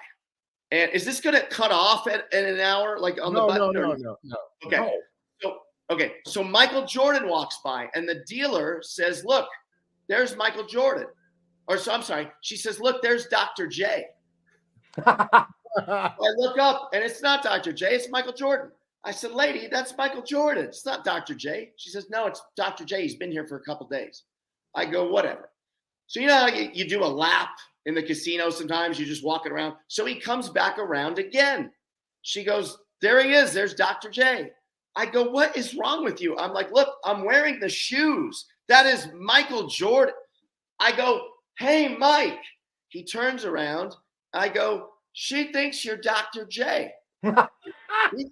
[0.69, 3.47] And is this going to cut off at, in an hour, like on no, the
[3.47, 3.73] button?
[3.73, 4.37] no, or- no, no.
[4.67, 4.77] Okay.
[4.77, 4.91] No.
[5.41, 5.57] So
[5.89, 9.47] okay, so Michael Jordan walks by, and the dealer says, "Look,
[10.07, 11.07] there's Michael Jordan."
[11.67, 12.29] Or so I'm sorry.
[12.41, 13.67] She says, "Look, there's Dr.
[13.67, 14.05] J."
[15.05, 17.73] I look up, and it's not Dr.
[17.73, 17.93] J.
[17.93, 18.71] It's Michael Jordan.
[19.03, 20.65] I said, "Lady, that's Michael Jordan.
[20.65, 21.35] It's not Dr.
[21.35, 22.85] J." She says, "No, it's Dr.
[22.85, 23.03] J.
[23.03, 24.23] He's been here for a couple days."
[24.75, 25.49] I go, "Whatever."
[26.07, 27.49] So you know how you, you do a lap
[27.87, 29.73] in the casino sometimes you're just walking around.
[29.87, 31.71] So he comes back around again.
[32.21, 33.53] She goes, There he is.
[33.53, 34.11] There's Dr.
[34.11, 34.51] J.
[34.95, 36.37] I go, What is wrong with you?
[36.37, 38.45] I'm like, Look, I'm wearing the shoes.
[38.67, 40.15] That is Michael Jordan.
[40.79, 42.39] I go, Hey, Mike.
[42.89, 43.95] He turns around.
[44.33, 46.45] I go, She thinks you're Dr.
[46.45, 46.91] J.
[47.23, 48.27] he,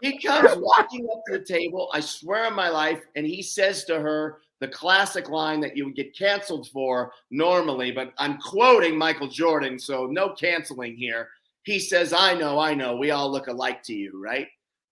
[0.00, 1.90] he comes walking up to the table.
[1.92, 3.00] I swear on my life.
[3.16, 7.90] And he says to her, the classic line that you would get canceled for normally,
[7.90, 11.28] but I'm quoting Michael Jordan, so no canceling here.
[11.62, 14.46] He says, I know, I know, we all look alike to you, right?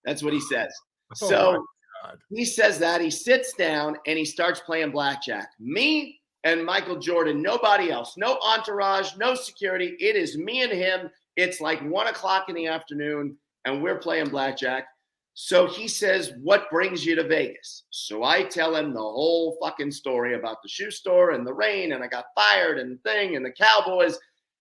[0.05, 0.73] That's what he says.
[1.21, 1.65] Oh So
[2.03, 2.17] God.
[2.29, 5.51] he says that he sits down and he starts playing blackjack.
[5.59, 9.95] Me and Michael Jordan, nobody else, no entourage, no security.
[9.99, 11.09] It is me and him.
[11.35, 14.87] It's like one o'clock in the afternoon, and we're playing blackjack.
[15.33, 17.83] So he says, What brings you to Vegas?
[17.91, 21.93] So I tell him the whole fucking story about the shoe store and the rain,
[21.93, 24.17] and I got fired and thing and the Cowboys.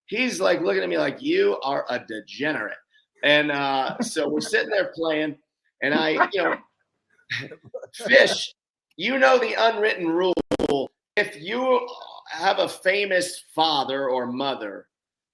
[0.07, 2.79] He's like looking at me like, You are a degenerate.
[3.25, 5.37] And uh, so we're sitting there playing,
[5.83, 6.57] and I, you know,
[7.95, 8.55] fish,
[8.97, 10.35] you know the unwritten rule.
[11.17, 11.89] If you
[12.31, 14.87] have a famous father or mother,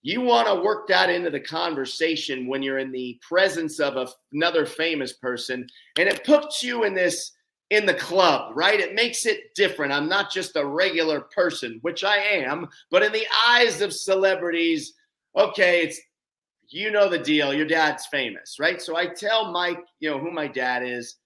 [0.02, 4.06] you want to work that into the conversation when you're in the presence of a,
[4.32, 5.66] another famous person,
[5.98, 7.32] and it puts you in this
[7.70, 8.78] in the club, right?
[8.78, 9.92] It makes it different.
[9.92, 14.92] I'm not just a regular person, which I am, but in the eyes of celebrities,
[15.36, 16.00] okay, it's
[16.68, 17.54] you know the deal.
[17.54, 18.80] Your dad's famous, right?
[18.80, 21.16] So I tell Mike, you know, who my dad is.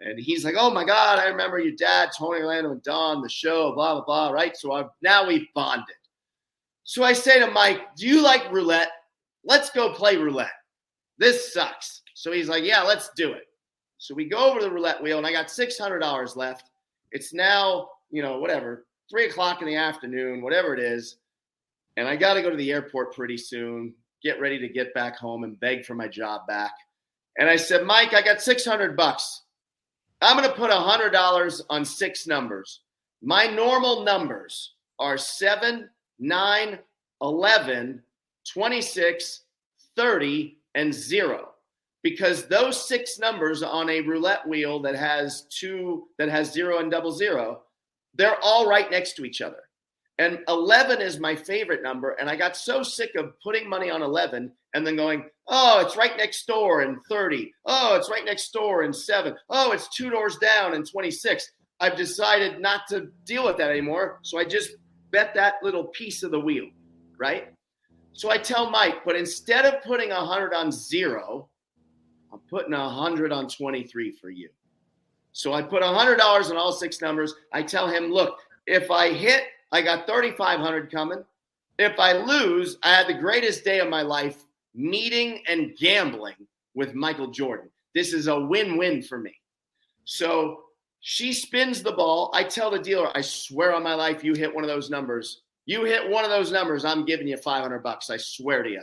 [0.00, 3.28] And he's like, "Oh my God, I remember your dad, Tony Orlando and Dawn, the
[3.28, 4.56] show, blah blah blah." Right?
[4.56, 5.96] So I've, now we've bonded.
[6.84, 8.90] So I say to Mike, "Do you like roulette?
[9.44, 10.50] Let's go play roulette.
[11.18, 13.44] This sucks." So he's like, "Yeah, let's do it."
[13.98, 16.70] So we go over to the roulette wheel, and I got six hundred dollars left.
[17.12, 21.16] It's now, you know, whatever, three o'clock in the afternoon, whatever it is.
[21.96, 25.16] And I got to go to the airport pretty soon, get ready to get back
[25.16, 26.72] home and beg for my job back.
[27.38, 29.42] And I said, Mike, I got 600 bucks.
[30.22, 32.80] I'm going to put $100 on six numbers.
[33.22, 35.88] My normal numbers are 7,
[36.18, 36.78] 9,
[37.22, 38.02] 11,
[38.52, 39.40] 26,
[39.96, 41.48] 30, and 0
[42.02, 46.90] because those six numbers on a roulette wheel that has two that has 0 and
[46.90, 47.62] double zero
[48.14, 49.58] they're all right next to each other.
[50.18, 54.02] And 11 is my favorite number and I got so sick of putting money on
[54.02, 57.52] 11 and then going, "Oh, it's right next door in 30.
[57.64, 59.34] Oh, it's right next door in 7.
[59.48, 61.50] Oh, it's two doors down in 26."
[61.80, 64.76] I've decided not to deal with that anymore, so I just
[65.10, 66.68] bet that little piece of the wheel,
[67.18, 67.52] right?
[68.12, 71.48] So I tell Mike, but instead of putting 100 on 0,
[72.32, 74.48] I'm putting 100 on 23 for you.
[75.32, 77.34] So I put $100 on all six numbers.
[77.52, 81.22] I tell him, look, if I hit, I got 3,500 coming.
[81.78, 84.45] If I lose, I had the greatest day of my life
[84.76, 86.34] meeting and gambling
[86.74, 87.70] with Michael Jordan.
[87.94, 89.34] This is a win win for me.
[90.04, 90.64] So
[91.00, 92.30] she spins the ball.
[92.34, 95.42] I tell the dealer, I swear on my life, you hit one of those numbers.
[95.64, 98.08] You hit one of those numbers, I'm giving you 500 bucks.
[98.08, 98.82] I swear to you.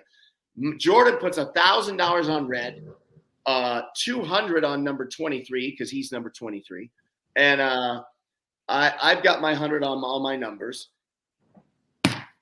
[0.78, 2.86] Jordan puts a thousand dollars on red,
[3.46, 6.92] uh, 200 on number 23 because he's number 23,
[7.36, 8.04] and uh,
[8.68, 10.90] I, I've got my hundred on all my numbers.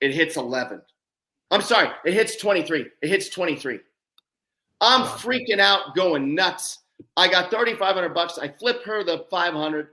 [0.01, 0.81] It hits 11.
[1.51, 2.85] I'm sorry, it hits 23.
[3.01, 3.79] It hits 23.
[4.79, 6.79] I'm freaking out, going nuts.
[7.17, 8.39] I got 3,500 bucks.
[8.39, 9.89] I flip her the 500.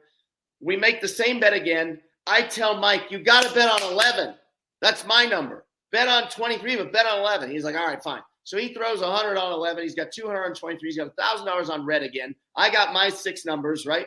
[0.61, 2.00] We make the same bet again.
[2.26, 4.34] I tell Mike, you got to bet on 11.
[4.80, 5.64] That's my number.
[5.90, 7.50] Bet on 23, but bet on 11.
[7.50, 8.22] He's like, all right, fine.
[8.44, 9.82] So he throws 100 on 11.
[9.82, 10.88] He's got 223.
[10.88, 12.34] He's got $1,000 on red again.
[12.56, 14.06] I got my six numbers, right?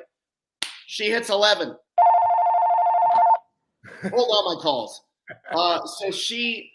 [0.87, 1.67] She hits 11.
[4.01, 5.03] Hold on my calls.
[5.53, 6.71] Uh, so she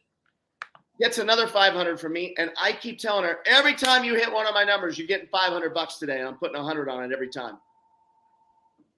[1.01, 2.35] gets another 500 from me.
[2.39, 5.29] And I keep telling her, every time you hit one of my numbers, you're getting
[5.29, 6.19] 500 bucks today.
[6.19, 7.59] And I'm putting 100 on it every time.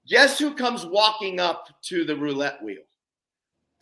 [0.09, 2.83] Guess who comes walking up to the roulette wheel?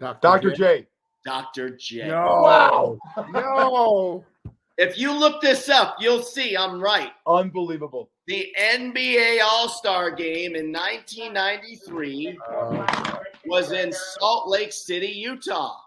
[0.01, 0.53] Dr.
[0.53, 0.87] J.
[1.25, 1.71] Dr.
[1.71, 2.09] J.
[2.09, 2.25] No.
[2.43, 2.99] Wow.
[3.33, 4.25] No.
[4.79, 7.13] If you look this up, you'll see I'm right.
[7.27, 8.11] Unbelievable.
[8.27, 15.79] The NBA All Star game in 1993 Uh, was in Salt Lake City, Utah.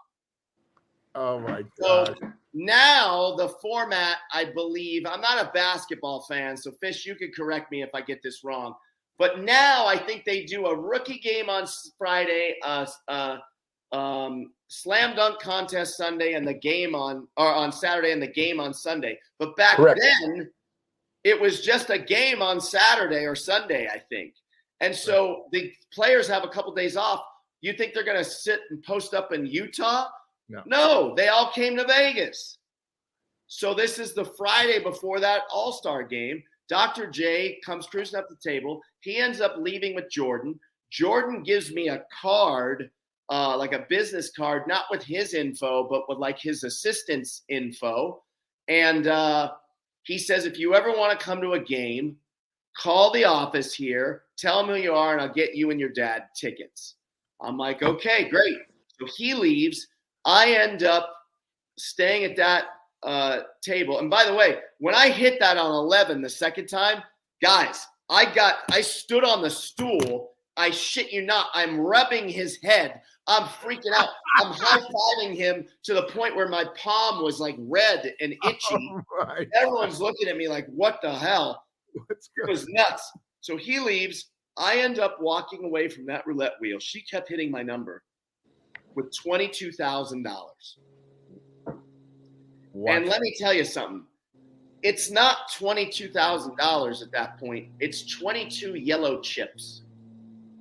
[1.20, 2.16] Oh my god.
[2.20, 7.34] So now the format, I believe, I'm not a basketball fan, so Fish, you could
[7.34, 8.74] correct me if I get this wrong.
[9.18, 11.66] But now I think they do a rookie game on
[11.98, 13.36] Friday, uh, uh,
[13.92, 18.58] um, slam dunk contest Sunday, and the game on or on Saturday, and the game
[18.58, 19.18] on Sunday.
[19.38, 20.00] But back Correct.
[20.00, 20.50] then,
[21.22, 24.34] it was just a game on Saturday or Sunday, I think.
[24.80, 27.20] And so the players have a couple days off.
[27.60, 30.06] You think they're going to sit and post up in Utah?
[30.50, 30.62] No.
[30.66, 32.58] No, they all came to Vegas.
[33.46, 36.42] So this is the Friday before that All Star game.
[36.68, 37.08] Dr.
[37.08, 38.80] J comes cruising up the table.
[39.00, 40.58] He ends up leaving with Jordan.
[40.90, 42.90] Jordan gives me a card,
[43.28, 48.22] uh, like a business card, not with his info, but with like his assistant's info.
[48.68, 49.52] And uh,
[50.02, 52.16] he says, if you ever want to come to a game,
[52.76, 55.90] call the office here, tell them who you are, and I'll get you and your
[55.90, 56.94] dad tickets.
[57.40, 58.58] I'm like, okay, great.
[58.98, 59.88] So he leaves.
[60.24, 61.14] I end up
[61.78, 62.64] staying at that
[63.02, 63.98] uh, table.
[63.98, 67.02] And by the way, when I hit that on 11 the second time,
[67.42, 70.32] guys, I got, I stood on the stool.
[70.56, 71.46] I shit you not.
[71.54, 73.00] I'm rubbing his head.
[73.26, 74.08] I'm freaking out.
[74.38, 78.94] I'm high fiving him to the point where my palm was like red and itchy.
[79.18, 79.48] Right.
[79.56, 81.64] Everyone's looking at me like, what the hell?
[82.08, 83.10] Let's It was nuts.
[83.40, 84.26] So he leaves.
[84.56, 86.78] I end up walking away from that roulette wheel.
[86.78, 88.02] She kept hitting my number
[88.94, 90.24] with $22,000.
[92.88, 94.04] And let me tell you something.
[94.82, 97.68] It's not $22,000 at that point.
[97.80, 99.82] It's 22 yellow chips.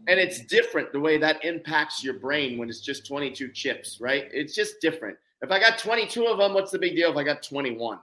[0.07, 4.25] And it's different the way that impacts your brain when it's just 22 chips, right?
[4.33, 5.17] It's just different.
[5.41, 7.99] If I got 22 of them, what's the big deal if I got 21?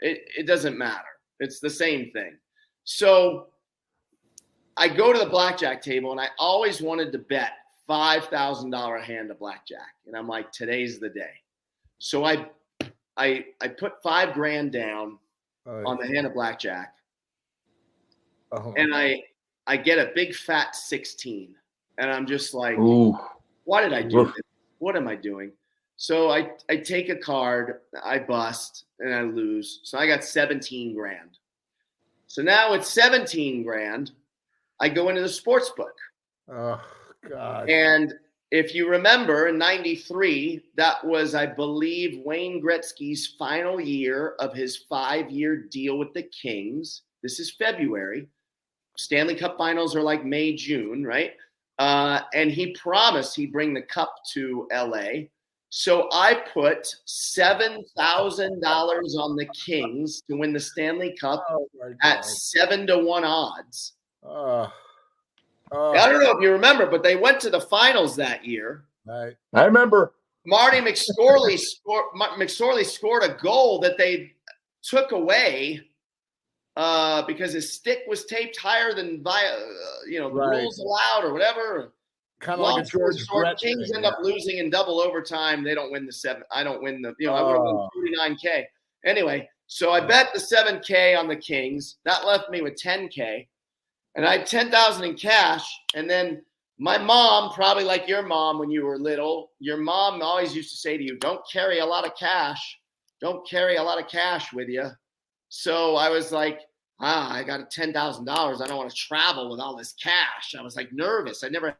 [0.00, 1.04] It, it doesn't matter.
[1.38, 2.36] It's the same thing.
[2.84, 3.48] So
[4.76, 7.52] I go to the blackjack table and I always wanted to bet
[7.92, 9.94] $5,000 hand of blackjack.
[10.06, 11.34] And I'm like, today's the day.
[11.98, 12.46] So I
[13.16, 15.18] I I put five grand down
[15.64, 16.96] Uh, on the hand of blackjack,
[18.50, 19.22] oh, and I
[19.68, 21.54] I get a big fat sixteen,
[21.98, 23.16] and I'm just like, Ooh.
[23.62, 24.34] why did I do Oof.
[24.34, 24.42] this?
[24.78, 25.52] What am I doing?
[25.96, 29.80] So I I take a card, I bust, and I lose.
[29.84, 31.38] So I got seventeen grand.
[32.26, 34.10] So now it's seventeen grand.
[34.80, 35.94] I go into the sports book,
[36.48, 36.80] oh
[37.28, 37.68] god.
[37.68, 38.14] and
[38.52, 44.76] if you remember in 93, that was, I believe, Wayne Gretzky's final year of his
[44.90, 47.00] five year deal with the Kings.
[47.22, 48.28] This is February.
[48.98, 51.32] Stanley Cup finals are like May, June, right?
[51.78, 55.28] Uh, and he promised he'd bring the cup to LA.
[55.70, 61.66] So I put seven thousand dollars on the Kings to win the Stanley Cup Oh
[62.02, 63.94] at seven to one odds.
[64.22, 64.70] Oh.
[65.74, 68.84] Oh, I don't know if you remember, but they went to the finals that year.
[69.06, 69.34] right.
[69.54, 70.12] I remember.
[70.44, 72.06] Marty McSorley scored.
[72.16, 74.32] McSorley scored a goal that they
[74.82, 75.80] took away
[76.76, 79.60] uh, because his stick was taped higher than via, uh,
[80.08, 80.60] you know, the Right.
[80.62, 81.92] rules allowed or whatever.
[82.40, 84.10] Kind of like a George short, Kings thing, end yeah.
[84.10, 85.62] up losing in double overtime.
[85.62, 86.42] They don't win the seven.
[86.50, 87.14] I don't win the.
[87.20, 87.74] You know, I would have Oh.
[87.74, 88.66] won forty nine k.
[89.04, 91.98] Anyway, so I bet the seven k on the Kings.
[92.04, 93.46] That left me with ten k,
[94.14, 95.64] and I had ten thousand in cash.
[95.94, 96.42] And then
[96.78, 100.76] my mom, probably like your mom when you were little, your mom always used to
[100.76, 102.78] say to you, "Don't carry a lot of cash.
[103.20, 104.90] Don't carry a lot of cash with you."
[105.48, 106.60] So I was like.
[107.04, 108.60] Ah, I got ten thousand dollars.
[108.60, 110.54] I don't want to travel with all this cash.
[110.56, 111.42] I was like nervous.
[111.42, 111.76] I never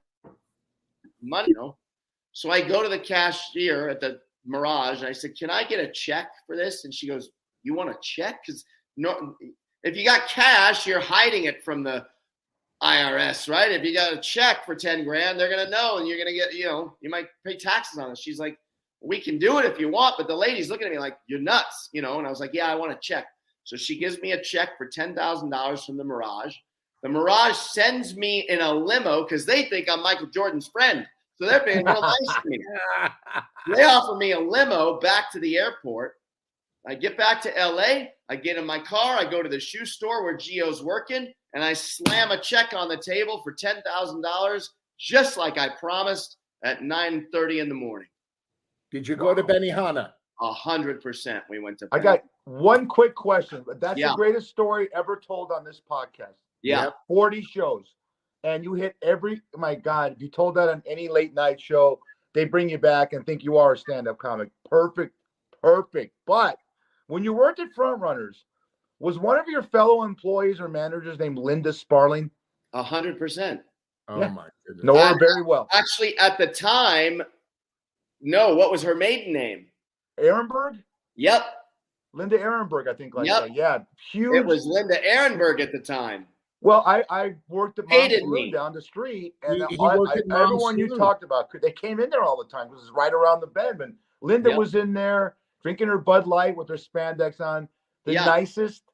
[1.23, 1.77] money, you know.
[2.33, 5.79] So I go to the cashier at the Mirage and I said, "Can I get
[5.79, 7.31] a check for this?" And she goes,
[7.63, 8.41] "You want a check?
[8.45, 8.65] Because
[8.97, 9.37] no,
[9.85, 12.05] if you got cash, you're hiding it from the
[12.83, 13.71] IRS, right?
[13.71, 16.53] If you got a check for ten grand, they're gonna know, and you're gonna get,
[16.55, 18.59] you know, you might pay taxes on it." She's like,
[19.01, 21.41] "We can do it if you want," but the lady's looking at me like, "You're
[21.41, 22.19] nuts," you know.
[22.19, 23.27] And I was like, "Yeah, I want a check."
[23.65, 26.57] So she gives me a check for ten thousand dollars from the Mirage.
[27.03, 31.07] The Mirage sends me in a limo because they think I'm Michael Jordan's friend.
[31.37, 32.59] So they're being real nice to me.
[33.75, 36.15] They offer me a limo back to the airport.
[36.87, 38.09] I get back to LA.
[38.29, 39.17] I get in my car.
[39.17, 42.89] I go to the shoe store where Gio's working, and I slam a check on
[42.89, 47.75] the table for ten thousand dollars, just like I promised at nine thirty in the
[47.75, 48.09] morning.
[48.91, 50.13] Did you go to Benihana?
[50.41, 51.45] A hundred percent.
[51.49, 51.89] We went to.
[51.93, 54.09] I got one quick question, but that's Yeah.
[54.11, 56.35] the greatest story ever told on this podcast.
[56.63, 56.91] yeah.
[57.09, 57.95] 40 shows.
[58.45, 62.01] And you hit every my God, if you told that on any late night show,
[62.35, 64.51] they bring you back and think you are a stand-up comic.
[64.69, 65.15] Perfect,
[65.63, 66.13] perfect.
[66.27, 66.59] But
[67.07, 68.45] when you worked at Front Runners,
[69.03, 72.31] was one of your fellow employees or managers named Linda Sparling?
[72.73, 73.61] A hundred percent.
[74.09, 74.29] Oh Yeah.
[74.29, 74.85] my goodness.
[74.85, 75.69] Know her Uh, very well.
[75.73, 77.21] Actually, at the time,
[78.21, 78.55] no.
[78.55, 79.67] What was her maiden name?
[80.19, 80.83] Ehrenberg?
[81.17, 81.45] Yep,
[82.15, 83.43] Linda Ehrenberg, I think like Yep.
[83.43, 83.55] that.
[83.55, 83.79] Yeah.
[84.13, 84.37] Huge.
[84.37, 86.27] it was Linda Ehrenberg at the time.
[86.61, 89.85] Well, I, I worked at Mom's Hated Saloon down the street, and He- he I-
[89.85, 92.85] I- at Mom's everyone you talked about, they came in there all the time because
[92.85, 93.81] it's right around the bend.
[93.83, 94.59] And Linda Yep.
[94.59, 97.69] was in there drinking her Bud Light with her spandex on,
[98.05, 98.25] the Yeah.
[98.27, 98.85] nicest,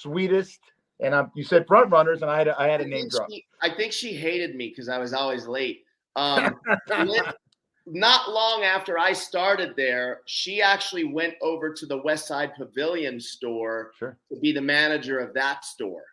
[0.00, 0.60] sweetest.
[1.00, 3.08] And um, you said front runners, and I had a, I had a I name
[3.08, 3.26] drop.
[3.30, 5.82] she- I think she hated me because I was always late.
[6.16, 6.54] Um,
[7.86, 13.18] not long after I started there, she actually went over to the West Side Pavilion
[13.20, 14.16] store Sure.
[14.32, 16.04] to be the manager of that store.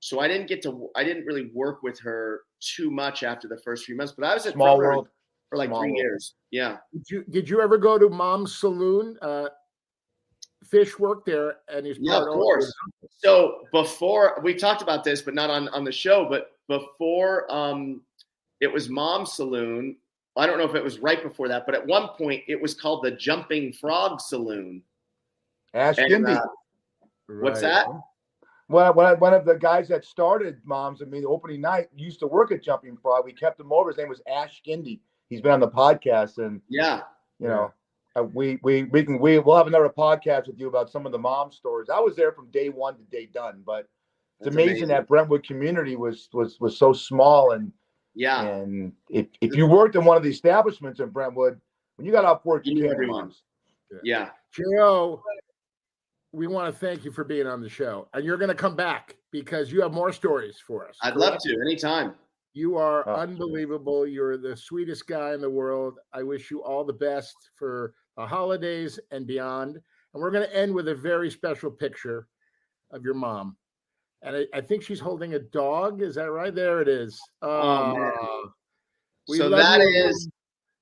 [0.00, 3.58] So I didn't get to, I didn't really work with her too much after the
[3.58, 5.08] first few months, but I was at Small Front world.
[5.50, 5.98] for like Small three world.
[5.98, 6.34] years.
[6.50, 6.78] Yeah.
[6.92, 9.16] Did you did you ever go to Mom's Saloon?
[9.22, 9.46] Uh,
[10.64, 12.32] Fish worked there, and he's Yeah, of owner.
[12.32, 12.72] course.
[13.18, 18.00] So before we talked about this, but not on on the show, but before um,
[18.60, 19.96] it was Mom's Saloon.
[20.36, 22.74] I don't know if it was right before that, but at one point it was
[22.74, 24.82] called the Jumping Frog Saloon.
[25.74, 26.36] Ash And, Gindy.
[26.36, 26.46] uh,
[27.40, 27.68] what's Right.
[27.86, 27.88] that?
[28.68, 32.18] One, one, one of the guys that started Moms and me, the opening night, used
[32.20, 33.24] to work at Jumping Frog.
[33.24, 33.90] We kept him over.
[33.90, 35.00] His name was Ash Gindy.
[35.28, 37.02] He's been on the podcast, and Yeah.
[37.38, 37.72] you know,
[38.16, 41.12] Uh, we we we can we we'll have another podcast with you about some of
[41.12, 41.88] the mom stories.
[41.90, 43.88] I was there from day one to day done, but
[44.40, 47.72] it's That's amazing, that Brentwood community was was was so small and
[48.14, 48.42] Yeah.
[48.44, 51.60] and if if you worked in one of the establishments in Brentwood,
[51.96, 53.20] when you got off work, You you knew came to everyone.
[53.22, 53.42] moms.
[54.04, 54.30] Yeah.
[54.52, 55.22] Joe,
[56.32, 58.76] we want to thank you for being on the show, and you're going to come
[58.76, 60.96] back because you have more stories for us.
[61.02, 61.42] I'd love correct?
[61.44, 62.14] to anytime.
[62.54, 64.06] You are Oh, unbelievable.
[64.06, 65.98] You're the sweetest guy in the world.
[66.12, 69.76] I wish you all the best for the holidays and beyond.
[69.76, 72.28] And we're going to end with a very special picture
[72.90, 73.56] of your mom.
[74.22, 76.00] And I, I think she's holding a dog.
[76.00, 76.54] Is that right?
[76.54, 77.20] There it is.
[77.42, 78.12] Oh.
[78.20, 78.52] Oh,
[79.26, 80.28] So that you, is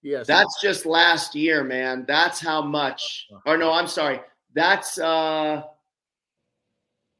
[0.02, 0.26] yes.
[0.26, 2.04] that's just last year, man.
[2.06, 3.26] That's how much.
[3.46, 4.20] Or no, I'm sorry.
[4.54, 5.62] That's uh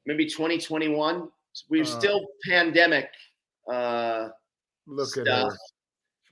[0.06, 1.28] maybe 2021.
[1.70, 3.08] We're Uh, still pandemic
[3.72, 4.28] uh
[4.86, 5.50] look at stuff.
[5.50, 5.56] her.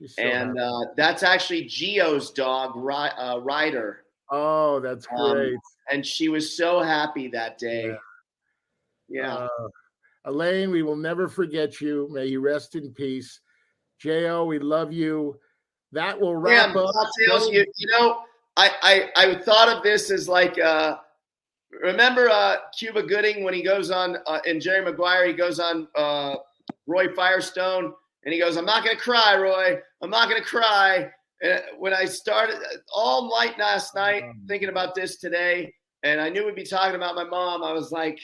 [0.07, 5.59] So and uh, that's actually Gio's dog, Ry- uh, Ryder, oh, that's um, great.
[5.91, 7.95] and she was so happy that day.
[9.07, 9.67] Yeah, Uh,
[10.25, 12.07] Elaine, we will never forget you.
[12.11, 13.41] May you rest in peace.
[13.99, 15.39] Jo, we love you.
[15.91, 16.95] that will wrap yeah, up.
[17.19, 18.23] You, you know,
[18.57, 20.97] I, I I thought of this as like uh
[21.81, 25.87] remember uh Cuba Gooding when he goes on uh, and Jerry Maguire he goes on
[25.95, 26.35] uh
[26.87, 27.93] Roy Firestone
[28.23, 29.79] and he goes, I'm not gonna cry, Roy.
[30.01, 31.09] I'm not gonna cry.
[31.41, 32.57] And when I started
[32.93, 37.15] all night last night thinking about this today, and I knew we'd be talking about
[37.15, 38.19] my mom, I was like,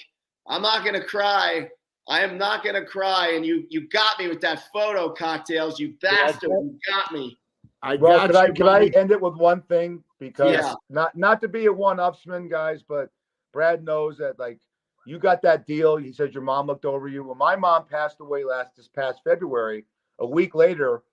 [0.47, 1.69] I'm not gonna cry.
[2.07, 3.33] I am not gonna cry.
[3.33, 6.49] And you you got me with that photo cocktails, you bastard.
[6.49, 7.37] You got me.
[7.81, 10.73] I Well, got can I can I end it with one thing because Yeah.
[10.89, 13.09] not not to be a one upsman, guys, but
[13.51, 14.59] Brad knows that like
[15.07, 15.95] you got that deal.
[15.95, 17.23] He says your mom looked over you.
[17.23, 19.85] Well, my mom passed away last this past February,
[20.19, 21.03] a week later,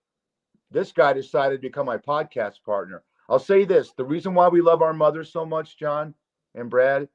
[0.70, 3.04] this guy decided to become my podcast partner.
[3.28, 6.12] I'll say this: the reason why we love our mothers so much, Jon
[6.56, 7.08] and Brad,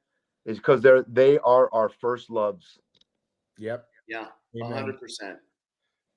[0.46, 2.80] is because they're they are our first loves.
[3.58, 3.86] Yep.
[4.08, 4.72] Yeah, Amen.
[4.72, 5.38] hundred percent.